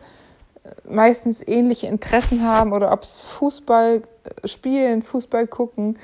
äh, 0.64 0.70
meistens 0.90 1.46
ähnliche 1.46 1.88
Interessen 1.88 2.44
haben 2.44 2.72
oder 2.72 2.94
ob 2.94 3.04
es 3.04 3.26
Fußball 3.26 4.04
äh, 4.44 4.48
spielen, 4.48 5.02
Fußball 5.02 5.48
gucken 5.48 5.98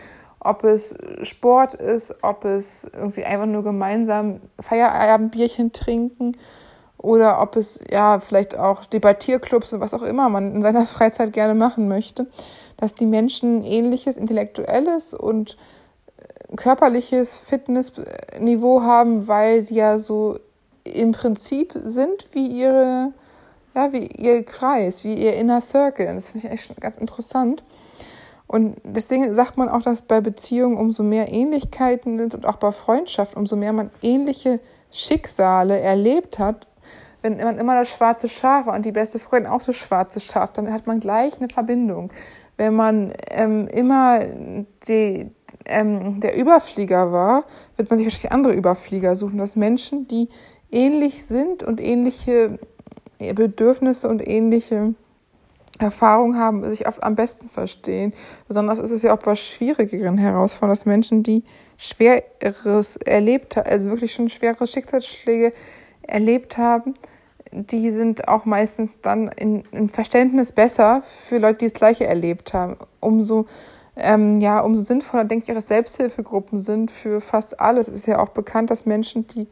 ob 0.44 0.64
es 0.64 0.94
Sport 1.22 1.74
ist, 1.74 2.16
ob 2.22 2.44
es 2.46 2.86
irgendwie 2.94 3.24
einfach 3.24 3.46
nur 3.46 3.64
gemeinsam 3.64 4.42
Feierabendbierchen 4.60 5.72
trinken 5.72 6.34
oder 7.04 7.42
ob 7.42 7.58
es 7.58 7.82
ja 7.92 8.20
vielleicht 8.20 8.58
auch 8.58 8.86
Debattierclubs 8.86 9.74
und 9.74 9.82
was 9.82 9.94
auch 9.94 10.02
immer 10.02 10.30
man 10.30 10.56
in 10.56 10.62
seiner 10.64 10.86
Freizeit 10.88 11.34
gerne 11.34 11.54
machen 11.54 11.88
möchte, 11.88 12.26
dass 12.78 12.96
die 12.96 13.06
Menschen 13.06 13.64
ähnliches 13.64 14.18
intellektuelles 14.18 15.14
und 15.14 15.58
äh, 16.18 16.56
körperliches 16.56 17.38
Fitnessniveau 17.38 18.82
haben, 18.82 19.28
weil 19.28 19.62
sie 19.62 19.76
ja 19.76 20.00
so 20.00 20.40
im 20.86 21.12
Prinzip 21.12 21.74
sind 21.84 22.28
wie 22.32 22.48
ihre 22.48 23.14
ja, 23.76 23.92
wie 23.92 24.08
ihr 24.18 24.44
Kreis, 24.44 25.04
wie 25.04 25.16
ihr 25.16 25.34
Inner 25.34 25.62
Circle. 25.62 26.14
Das 26.14 26.32
finde 26.32 26.48
ich 26.48 26.54
echt 26.54 26.80
ganz 26.80 26.98
interessant. 26.98 27.64
Und 28.48 28.78
deswegen 28.84 29.34
sagt 29.34 29.58
man 29.58 29.68
auch, 29.68 29.82
dass 29.82 30.04
bei 30.04 30.22
Beziehungen 30.22 30.78
umso 30.78 31.02
mehr 31.02 31.32
Ähnlichkeiten 31.32 32.20
sind 32.20 32.36
und 32.36 32.46
auch 32.46 32.58
bei 32.58 32.72
Freundschaft, 32.72 33.36
umso 33.36 33.56
mehr 33.56 33.74
man 33.74 33.90
ähnliche 34.02 34.60
Schicksale 34.92 35.80
erlebt 35.80 36.38
hat. 36.38 36.68
Wenn 37.24 37.38
man 37.38 37.58
immer 37.58 37.80
das 37.80 37.90
schwarze 37.90 38.28
Schaf 38.28 38.66
war 38.66 38.76
und 38.76 38.86
die 38.86 38.92
beste 38.92 39.18
Freundin 39.18 39.50
auch 39.52 39.64
das 39.64 39.78
schwarze 39.78 40.20
Schaf, 40.20 40.52
dann 40.54 40.72
hat 40.72 40.88
man 40.88 41.00
gleich 41.00 41.38
eine 41.40 41.48
Verbindung. 41.48 42.12
Wenn 42.58 42.76
man 42.76 43.14
ähm, 43.32 43.68
immer 43.70 44.20
die, 44.88 45.32
ähm, 45.66 46.20
der 46.20 46.38
Überflieger 46.38 47.14
war, 47.14 47.46
wird 47.78 47.90
man 47.90 47.98
sich 47.98 48.06
wahrscheinlich 48.06 48.34
andere 48.34 48.54
Überflieger 48.54 49.16
suchen. 49.16 49.38
Dass 49.38 49.56
Menschen, 49.56 50.06
die 50.10 50.28
ähnlich 50.70 51.26
sind 51.26 51.64
und 51.64 51.80
ähnliche 51.80 52.60
Bedürfnisse 53.20 54.10
und 54.10 54.28
ähnliche 54.28 54.94
Erfahrung 55.80 56.38
haben, 56.38 56.70
sich 56.70 56.88
oft 56.88 57.02
am 57.04 57.16
besten 57.16 57.50
verstehen. 57.50 58.14
Besonders 58.50 58.80
ist 58.80 58.92
es 58.92 59.02
ja 59.02 59.14
auch 59.16 59.20
bei 59.20 59.36
schwierigeren 59.36 60.18
Herausforderungen, 60.18 60.76
dass 60.76 60.86
Menschen, 60.86 61.24
die 61.24 61.44
Schweres 61.78 62.98
erlebt 62.98 63.56
haben, 63.56 63.70
also 63.70 63.90
wirklich 63.90 64.14
schon 64.14 64.28
schwere 64.28 64.68
Schicksalsschläge 64.68 65.54
erlebt 66.02 66.58
haben, 66.58 66.96
die 67.54 67.92
sind 67.92 68.28
auch 68.28 68.46
meistens 68.46 68.90
dann 69.02 69.28
in, 69.30 69.64
im 69.72 69.90
Verständnis 69.90 70.52
besser 70.52 71.04
für 71.28 71.38
Leute, 71.38 71.60
die 71.60 71.66
das 71.66 71.74
Gleiche 71.74 72.06
erlebt 72.06 72.54
haben. 72.54 72.78
Umso, 73.00 73.46
ähm, 73.96 74.40
ja, 74.42 74.60
umso 74.60 74.82
sinnvoller 74.82 75.26
denke 75.26 75.44
ich 75.44 75.52
auch, 75.52 75.56
dass 75.56 75.68
Selbsthilfegruppen 75.68 76.60
sind 76.60 76.90
für 76.90 77.22
fast 77.22 77.60
alles. 77.60 77.88
Es 77.88 77.96
ist 77.96 78.08
ja 78.08 78.20
auch 78.20 78.30
bekannt, 78.30 78.72
dass 78.72 78.86
Menschen, 78.86 79.28
die 79.28 79.48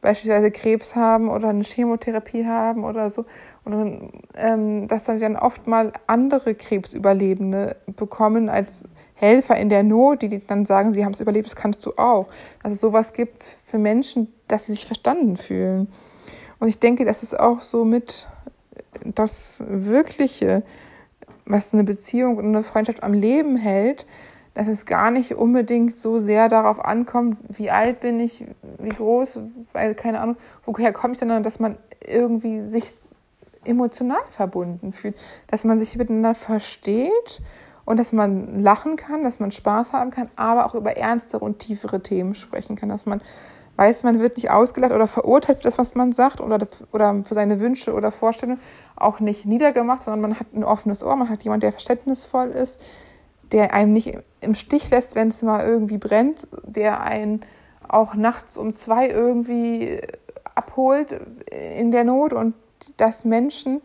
beispielsweise 0.00 0.50
Krebs 0.50 0.96
haben 0.96 1.28
oder 1.28 1.48
eine 1.48 1.64
Chemotherapie 1.64 2.46
haben 2.46 2.84
oder 2.84 3.10
so. 3.10 3.24
Und 3.64 4.10
ähm, 4.34 4.88
dass 4.88 5.04
dann 5.04 5.36
oft 5.36 5.66
mal 5.66 5.92
andere 6.06 6.54
Krebsüberlebende 6.54 7.76
bekommen 7.96 8.48
als 8.48 8.84
Helfer 9.14 9.56
in 9.56 9.68
der 9.68 9.82
Not, 9.82 10.22
die 10.22 10.46
dann 10.46 10.64
sagen, 10.64 10.92
sie 10.92 11.04
haben 11.04 11.12
es 11.12 11.20
überlebt, 11.20 11.46
das 11.46 11.56
kannst 11.56 11.84
du 11.84 11.92
auch. 11.96 12.28
Dass 12.62 12.72
es 12.72 12.80
sowas 12.80 13.12
gibt 13.12 13.42
für 13.64 13.78
Menschen, 13.78 14.32
dass 14.46 14.66
sie 14.66 14.72
sich 14.72 14.86
verstanden 14.86 15.36
fühlen. 15.36 15.88
Und 16.60 16.68
ich 16.68 16.78
denke, 16.78 17.04
das 17.04 17.22
ist 17.22 17.38
auch 17.38 17.60
so 17.60 17.84
mit 17.84 18.28
das 19.04 19.62
Wirkliche, 19.66 20.62
was 21.46 21.72
eine 21.72 21.84
Beziehung 21.84 22.36
und 22.36 22.46
eine 22.46 22.62
Freundschaft 22.62 23.02
am 23.02 23.12
Leben 23.12 23.56
hält, 23.56 24.06
dass 24.54 24.66
es 24.66 24.86
gar 24.86 25.10
nicht 25.10 25.34
unbedingt 25.34 25.94
so 25.94 26.18
sehr 26.18 26.48
darauf 26.48 26.84
ankommt, 26.84 27.38
wie 27.48 27.70
alt 27.70 28.00
bin 28.00 28.18
ich, 28.18 28.44
wie 28.78 28.88
groß, 28.88 29.38
weil 29.72 29.94
keine 29.94 30.20
Ahnung, 30.20 30.36
woher 30.64 30.92
komme 30.92 31.12
ich, 31.12 31.20
sondern 31.20 31.44
dass 31.44 31.60
man 31.60 31.78
irgendwie 32.04 32.66
sich 32.66 32.92
emotional 33.64 34.20
verbunden 34.30 34.92
fühlt, 34.92 35.16
dass 35.46 35.64
man 35.64 35.78
sich 35.78 35.96
miteinander 35.96 36.34
versteht 36.34 37.40
und 37.84 37.98
dass 37.98 38.12
man 38.12 38.60
lachen 38.60 38.96
kann, 38.96 39.22
dass 39.22 39.40
man 39.40 39.52
Spaß 39.52 39.92
haben 39.92 40.10
kann, 40.10 40.28
aber 40.36 40.66
auch 40.66 40.74
über 40.74 40.96
ernstere 40.96 41.44
und 41.44 41.60
tiefere 41.60 42.02
Themen 42.02 42.34
sprechen 42.34 42.76
kann, 42.76 42.88
dass 42.88 43.06
man 43.06 43.20
weiß, 43.78 44.02
man 44.02 44.18
wird 44.18 44.36
nicht 44.36 44.50
ausgelacht 44.50 44.92
oder 44.92 45.06
verurteilt 45.06 45.58
für 45.58 45.64
das, 45.64 45.78
was 45.78 45.94
man 45.94 46.12
sagt 46.12 46.40
oder, 46.40 46.58
oder 46.92 47.22
für 47.24 47.34
seine 47.34 47.60
Wünsche 47.60 47.94
oder 47.94 48.10
Vorstellungen 48.10 48.60
auch 48.96 49.20
nicht 49.20 49.46
niedergemacht, 49.46 50.02
sondern 50.02 50.20
man 50.20 50.40
hat 50.40 50.52
ein 50.52 50.64
offenes 50.64 51.04
Ohr, 51.04 51.14
man 51.14 51.30
hat 51.30 51.44
jemanden, 51.44 51.60
der 51.60 51.72
verständnisvoll 51.72 52.48
ist, 52.48 52.80
der 53.52 53.72
einem 53.72 53.92
nicht 53.92 54.18
im 54.40 54.54
Stich 54.56 54.90
lässt, 54.90 55.14
wenn 55.14 55.28
es 55.28 55.42
mal 55.42 55.64
irgendwie 55.64 55.98
brennt, 55.98 56.48
der 56.64 57.02
einen 57.02 57.44
auch 57.86 58.14
nachts 58.14 58.58
um 58.58 58.72
zwei 58.72 59.08
irgendwie 59.08 60.00
abholt 60.56 61.20
in 61.78 61.92
der 61.92 62.02
Not 62.02 62.32
und 62.32 62.54
dass 62.96 63.24
Menschen 63.24 63.80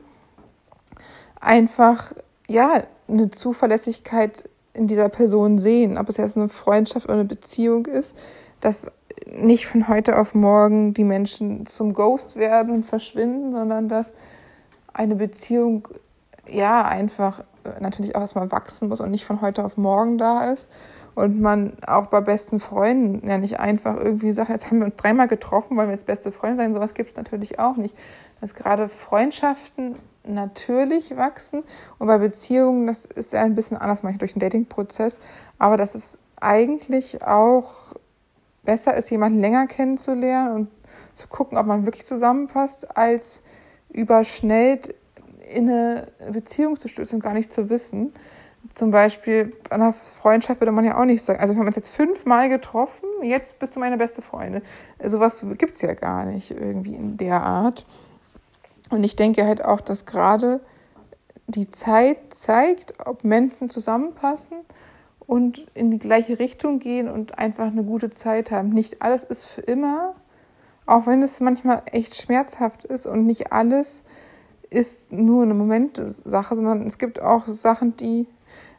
einfach 1.40 2.14
ja 2.48 2.84
eine 3.08 3.30
Zuverlässigkeit 3.30 4.50
in 4.74 4.88
dieser 4.88 5.10
Person 5.10 5.60
sehen, 5.60 6.00
ob 6.00 6.10
es 6.10 6.18
jetzt 6.18 6.36
eine 6.36 6.50
Freundschaft 6.50 7.06
oder 7.06 7.16
eine 7.16 7.26
Beziehung 7.26 7.86
ist, 7.86 8.18
dass 8.60 8.88
nicht 9.32 9.68
von 9.68 9.88
heute 9.88 10.18
auf 10.18 10.34
morgen 10.34 10.94
die 10.94 11.04
Menschen 11.04 11.66
zum 11.66 11.94
Ghost 11.94 12.36
werden 12.36 12.74
und 12.74 12.86
verschwinden, 12.86 13.52
sondern 13.52 13.90
dass 13.90 14.14
eine 14.94 15.16
Beziehung 15.16 15.88
ja 16.48 16.84
einfach 16.84 17.44
natürlich 17.80 18.16
auch 18.16 18.22
erstmal 18.22 18.52
wachsen 18.52 18.90
muss 18.90 19.00
und 19.00 19.12
nicht 19.12 19.26
von 19.26 19.42
heute 19.42 19.64
auf 19.64 19.78
morgen 19.78 20.18
da 20.18 20.52
ist. 20.52 20.68
Und 21.16 21.40
man 21.40 21.74
auch 21.86 22.08
bei 22.08 22.22
besten 22.22 22.60
Freunden 22.60 23.28
ja 23.28 23.38
nicht 23.38 23.60
einfach 23.60 23.98
irgendwie 23.98 24.32
sagt, 24.32 24.50
jetzt 24.50 24.68
haben 24.68 24.80
wir 24.80 24.86
uns 24.86 24.96
dreimal 24.96 25.28
getroffen, 25.28 25.78
wollen 25.78 25.90
wir 25.90 25.94
jetzt 25.94 26.08
beste 26.08 26.32
Freunde 26.32 26.58
sein. 26.58 26.74
Sowas 26.74 26.96
gibt 26.96 27.12
es 27.12 27.16
natürlich 27.16 27.60
auch 27.60 27.78
nicht. 27.78 27.96
Dass 28.42 28.56
gerade 28.56 28.90
Freundschaften 28.90 29.96
natürlich 30.26 31.16
wachsen 31.16 31.64
und 32.00 32.08
bei 32.08 32.18
Beziehungen, 32.18 32.88
das 32.88 33.06
ist 33.06 33.34
ja 33.34 33.44
ein 33.44 33.56
bisschen 33.56 33.78
anders, 33.78 34.04
manchmal 34.04 34.20
durch 34.20 34.34
den 34.34 34.40
Dating-Prozess, 34.40 35.20
aber 35.60 35.78
dass 35.78 35.96
es 35.96 36.18
eigentlich 36.40 37.22
auch 37.24 37.94
besser 38.64 38.96
ist, 38.96 39.10
jemanden 39.10 39.40
länger 39.40 39.68
kennenzulernen 39.68 40.56
und 40.56 40.68
zu 41.14 41.28
gucken, 41.28 41.58
ob 41.58 41.66
man 41.66 41.86
wirklich 41.86 42.06
zusammenpasst, 42.06 42.96
als 42.96 43.44
überschnellt 43.90 44.96
in 45.54 45.70
eine 45.70 46.08
Beziehung 46.32 46.80
zu 46.80 46.88
stürzen 46.88 47.16
und 47.16 47.24
gar 47.24 47.34
nicht 47.34 47.52
zu 47.52 47.70
wissen. 47.70 48.14
Zum 48.74 48.92
Beispiel 48.92 49.54
bei 49.70 49.76
einer 49.76 49.94
Freundschaft 49.94 50.62
würde 50.62 50.72
man 50.72 50.86
ja 50.86 50.98
auch 51.00 51.06
nicht 51.06 51.22
sagen, 51.22 51.40
also 51.40 51.54
wir 51.54 51.60
haben 51.60 51.68
uns 51.68 51.76
jetzt 51.76 51.90
fünfmal 51.90 52.50
getroffen, 52.50 53.08
jetzt 53.22 53.60
bist 53.60 53.76
du 53.76 53.80
meine 53.80 53.98
beste 53.98 54.22
Freundin. 54.22 54.62
Sowas 55.04 55.46
gibt 55.58 55.76
es 55.76 55.82
ja 55.82 55.94
gar 55.94 56.26
nicht 56.26 56.52
irgendwie 56.52 56.96
in 56.96 57.18
der 57.18 57.44
Art. 57.44 57.86
Und 58.90 59.04
ich 59.04 59.16
denke 59.16 59.46
halt 59.46 59.64
auch, 59.64 59.82
dass 59.82 60.06
gerade 60.06 60.62
die 61.48 61.70
Zeit 61.70 62.34
zeigt, 62.34 63.06
ob 63.06 63.24
Menschen 63.24 63.70
zusammenpassen 63.70 64.58
und 65.28 65.66
in 65.74 65.92
die 65.92 66.00
gleiche 66.00 66.40
Richtung 66.40 66.80
gehen 66.80 67.10
und 67.10 67.38
einfach 67.38 67.68
eine 67.68 67.84
gute 67.84 68.12
Zeit 68.12 68.52
haben. 68.52 68.70
Nicht 68.70 69.02
alles 69.02 69.24
ist 69.24 69.46
für 69.46 69.62
immer, 69.62 70.16
auch 70.86 71.08
wenn 71.08 71.22
es 71.24 71.40
manchmal 71.40 71.84
echt 71.92 72.16
schmerzhaft 72.16 72.84
ist 72.84 73.06
und 73.06 73.26
nicht 73.26 73.52
alles 73.52 74.04
ist 74.70 75.12
nur 75.12 75.44
eine 75.44 75.54
Momentsache, 75.54 76.56
sondern 76.56 76.86
es 76.86 76.98
gibt 76.98 77.22
auch 77.22 77.48
Sachen, 77.48 77.96
die 77.96 78.28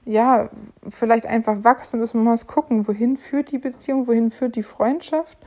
ja 0.04 0.50
vielleicht 0.88 1.26
einfach 1.26 1.64
wachsen 1.64 2.00
müssen. 2.00 2.22
Man 2.22 2.33
muss 2.33 2.46
gucken, 2.46 2.87
wohin 2.87 3.16
führt 3.16 3.52
die 3.52 3.59
Beziehung, 3.59 4.07
wohin 4.07 4.30
führt 4.30 4.57
die 4.57 4.62
Freundschaft. 4.62 5.38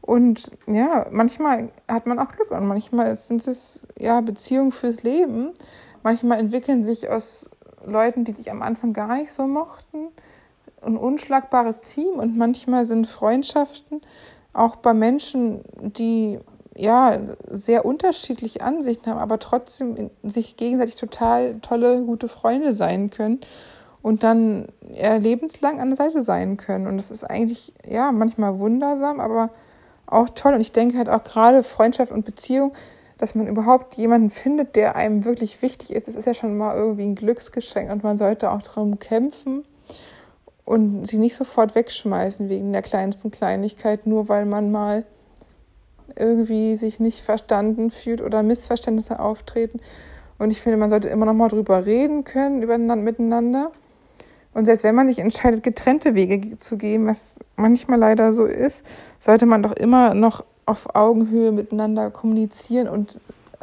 Und 0.00 0.52
ja, 0.66 1.06
manchmal 1.10 1.70
hat 1.88 2.06
man 2.06 2.18
auch 2.20 2.28
Glück 2.28 2.52
und 2.52 2.68
manchmal 2.68 3.16
sind 3.16 3.46
es 3.48 3.80
ja 3.98 4.20
Beziehungen 4.20 4.70
fürs 4.70 5.02
Leben. 5.02 5.52
Manchmal 6.04 6.38
entwickeln 6.38 6.84
sich 6.84 7.08
aus 7.08 7.50
Leuten, 7.84 8.24
die 8.24 8.32
sich 8.32 8.50
am 8.50 8.62
Anfang 8.62 8.92
gar 8.92 9.16
nicht 9.16 9.32
so 9.32 9.46
mochten, 9.46 10.08
ein 10.86 10.96
unschlagbares 10.96 11.80
Team 11.80 12.14
und 12.18 12.36
manchmal 12.36 12.86
sind 12.86 13.06
Freundschaften 13.06 14.00
auch 14.52 14.76
bei 14.76 14.94
Menschen, 14.94 15.60
die 15.76 16.38
ja, 16.76 17.18
sehr 17.48 17.84
unterschiedliche 17.84 18.60
Ansichten 18.60 19.10
haben, 19.10 19.18
aber 19.18 19.38
trotzdem 19.38 20.10
sich 20.22 20.56
gegenseitig 20.56 20.96
total 20.96 21.58
tolle, 21.60 22.02
gute 22.02 22.28
Freunde 22.28 22.74
sein 22.74 23.10
können 23.10 23.40
und 24.02 24.22
dann 24.22 24.68
ja, 24.92 25.16
lebenslang 25.16 25.80
an 25.80 25.88
der 25.88 25.96
Seite 25.96 26.22
sein 26.22 26.56
können. 26.56 26.86
Und 26.86 26.98
das 26.98 27.10
ist 27.10 27.24
eigentlich, 27.24 27.72
ja, 27.88 28.12
manchmal 28.12 28.58
wundersam, 28.58 29.20
aber 29.20 29.50
auch 30.06 30.28
toll. 30.30 30.54
Und 30.54 30.60
ich 30.60 30.72
denke 30.72 30.98
halt 30.98 31.08
auch 31.08 31.24
gerade 31.24 31.62
Freundschaft 31.62 32.12
und 32.12 32.24
Beziehung, 32.24 32.72
dass 33.18 33.34
man 33.34 33.46
überhaupt 33.46 33.94
jemanden 33.94 34.28
findet, 34.28 34.76
der 34.76 34.96
einem 34.96 35.24
wirklich 35.24 35.62
wichtig 35.62 35.92
ist, 35.92 36.06
das 36.06 36.14
ist 36.14 36.26
ja 36.26 36.34
schon 36.34 36.56
mal 36.58 36.76
irgendwie 36.76 37.04
ein 37.04 37.14
Glücksgeschenk 37.14 37.90
und 37.90 38.04
man 38.04 38.18
sollte 38.18 38.50
auch 38.50 38.60
darum 38.60 38.98
kämpfen 38.98 39.64
und 40.66 41.06
sie 41.06 41.18
nicht 41.18 41.36
sofort 41.36 41.74
wegschmeißen 41.74 42.50
wegen 42.50 42.72
der 42.72 42.82
kleinsten 42.82 43.30
Kleinigkeit, 43.30 44.06
nur 44.06 44.28
weil 44.28 44.44
man 44.44 44.70
mal 44.70 45.06
irgendwie 46.16 46.76
sich 46.76 47.00
nicht 47.00 47.22
verstanden 47.22 47.90
fühlt 47.90 48.20
oder 48.20 48.42
Missverständnisse 48.42 49.20
auftreten. 49.20 49.80
Und 50.38 50.50
ich 50.50 50.60
finde, 50.60 50.76
man 50.76 50.90
sollte 50.90 51.08
immer 51.08 51.24
noch 51.24 51.34
mal 51.34 51.48
drüber 51.48 51.86
reden 51.86 52.24
können, 52.24 52.62
über, 52.62 52.76
miteinander. 52.78 53.70
Und 54.52 54.64
selbst 54.64 54.84
wenn 54.84 54.94
man 54.94 55.06
sich 55.06 55.20
entscheidet, 55.20 55.62
getrennte 55.62 56.14
Wege 56.14 56.58
zu 56.58 56.76
gehen, 56.76 57.06
was 57.06 57.38
manchmal 57.56 58.00
leider 58.00 58.32
so 58.32 58.44
ist, 58.44 58.84
sollte 59.20 59.46
man 59.46 59.62
doch 59.62 59.72
immer 59.72 60.14
noch 60.14 60.44
auf 60.66 60.96
Augenhöhe 60.96 61.52
miteinander 61.52 62.10
kommunizieren 62.10 62.88
und 62.88 63.20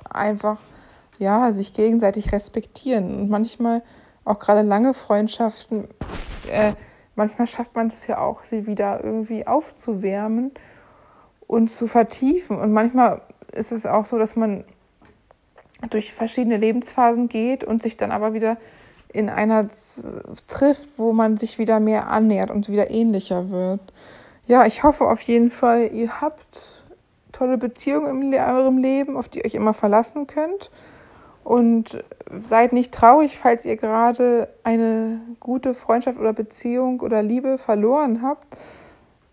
einfach 0.09 0.59
ja, 1.19 1.51
sich 1.51 1.73
gegenseitig 1.73 2.31
respektieren. 2.31 3.13
Und 3.15 3.29
manchmal 3.29 3.83
auch 4.23 4.39
gerade 4.39 4.61
lange 4.61 4.93
Freundschaften, 4.93 5.89
äh, 6.49 6.73
manchmal 7.15 7.47
schafft 7.47 7.75
man 7.75 7.87
es 7.87 8.07
ja 8.07 8.19
auch, 8.19 8.43
sie 8.43 8.67
wieder 8.67 9.03
irgendwie 9.03 9.45
aufzuwärmen 9.47 10.51
und 11.47 11.69
zu 11.69 11.87
vertiefen. 11.87 12.57
Und 12.57 12.71
manchmal 12.71 13.21
ist 13.51 13.71
es 13.71 13.85
auch 13.85 14.05
so, 14.05 14.17
dass 14.17 14.35
man 14.35 14.63
durch 15.89 16.13
verschiedene 16.13 16.57
Lebensphasen 16.57 17.29
geht 17.29 17.63
und 17.63 17.81
sich 17.83 17.97
dann 17.97 18.11
aber 18.11 18.33
wieder 18.33 18.57
in 19.09 19.29
einer 19.29 19.67
trifft, 20.47 20.89
wo 20.97 21.13
man 21.13 21.37
sich 21.37 21.59
wieder 21.59 21.79
mehr 21.79 22.09
annähert 22.09 22.49
und 22.49 22.69
wieder 22.69 22.89
ähnlicher 22.89 23.49
wird. 23.49 23.81
Ja, 24.47 24.65
ich 24.65 24.83
hoffe 24.83 25.05
auf 25.05 25.21
jeden 25.21 25.51
Fall, 25.51 25.91
ihr 25.93 26.19
habt 26.21 26.83
tolle 27.31 27.57
Beziehungen 27.57 28.33
in 28.33 28.39
eurem 28.39 28.77
Leben, 28.77 29.17
auf 29.17 29.29
die 29.29 29.39
ihr 29.39 29.45
euch 29.45 29.55
immer 29.55 29.73
verlassen 29.73 30.27
könnt. 30.27 30.71
Und 31.43 32.03
seid 32.39 32.73
nicht 32.73 32.93
traurig, 32.93 33.37
falls 33.37 33.65
ihr 33.65 33.75
gerade 33.75 34.47
eine 34.63 35.21
gute 35.39 35.73
Freundschaft 35.73 36.19
oder 36.19 36.33
Beziehung 36.33 37.01
oder 37.01 37.21
Liebe 37.21 37.57
verloren 37.57 38.21
habt. 38.21 38.57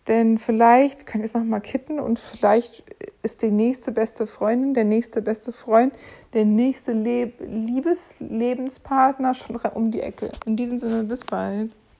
Denn 0.08 0.38
vielleicht 0.38 1.06
könnt 1.06 1.22
ihr 1.22 1.26
es 1.26 1.34
nochmal 1.34 1.60
kitten 1.60 2.00
und 2.00 2.18
vielleicht 2.18 2.82
ist 3.22 3.42
die 3.42 3.50
nächste 3.50 3.92
beste 3.92 4.26
Freundin, 4.26 4.74
der 4.74 4.84
nächste 4.84 5.22
beste 5.22 5.52
Freund, 5.52 5.94
der 6.32 6.44
nächste 6.44 6.92
Leb 6.92 7.34
Liebes 7.40 8.14
Lebenspartner 8.18 9.34
schon 9.34 9.56
um 9.74 9.90
die 9.90 10.00
Ecke. 10.00 10.30
In 10.46 10.56
diesem 10.56 10.78
Sinne, 10.78 11.04
bis 11.04 11.24
bald. 11.24 11.70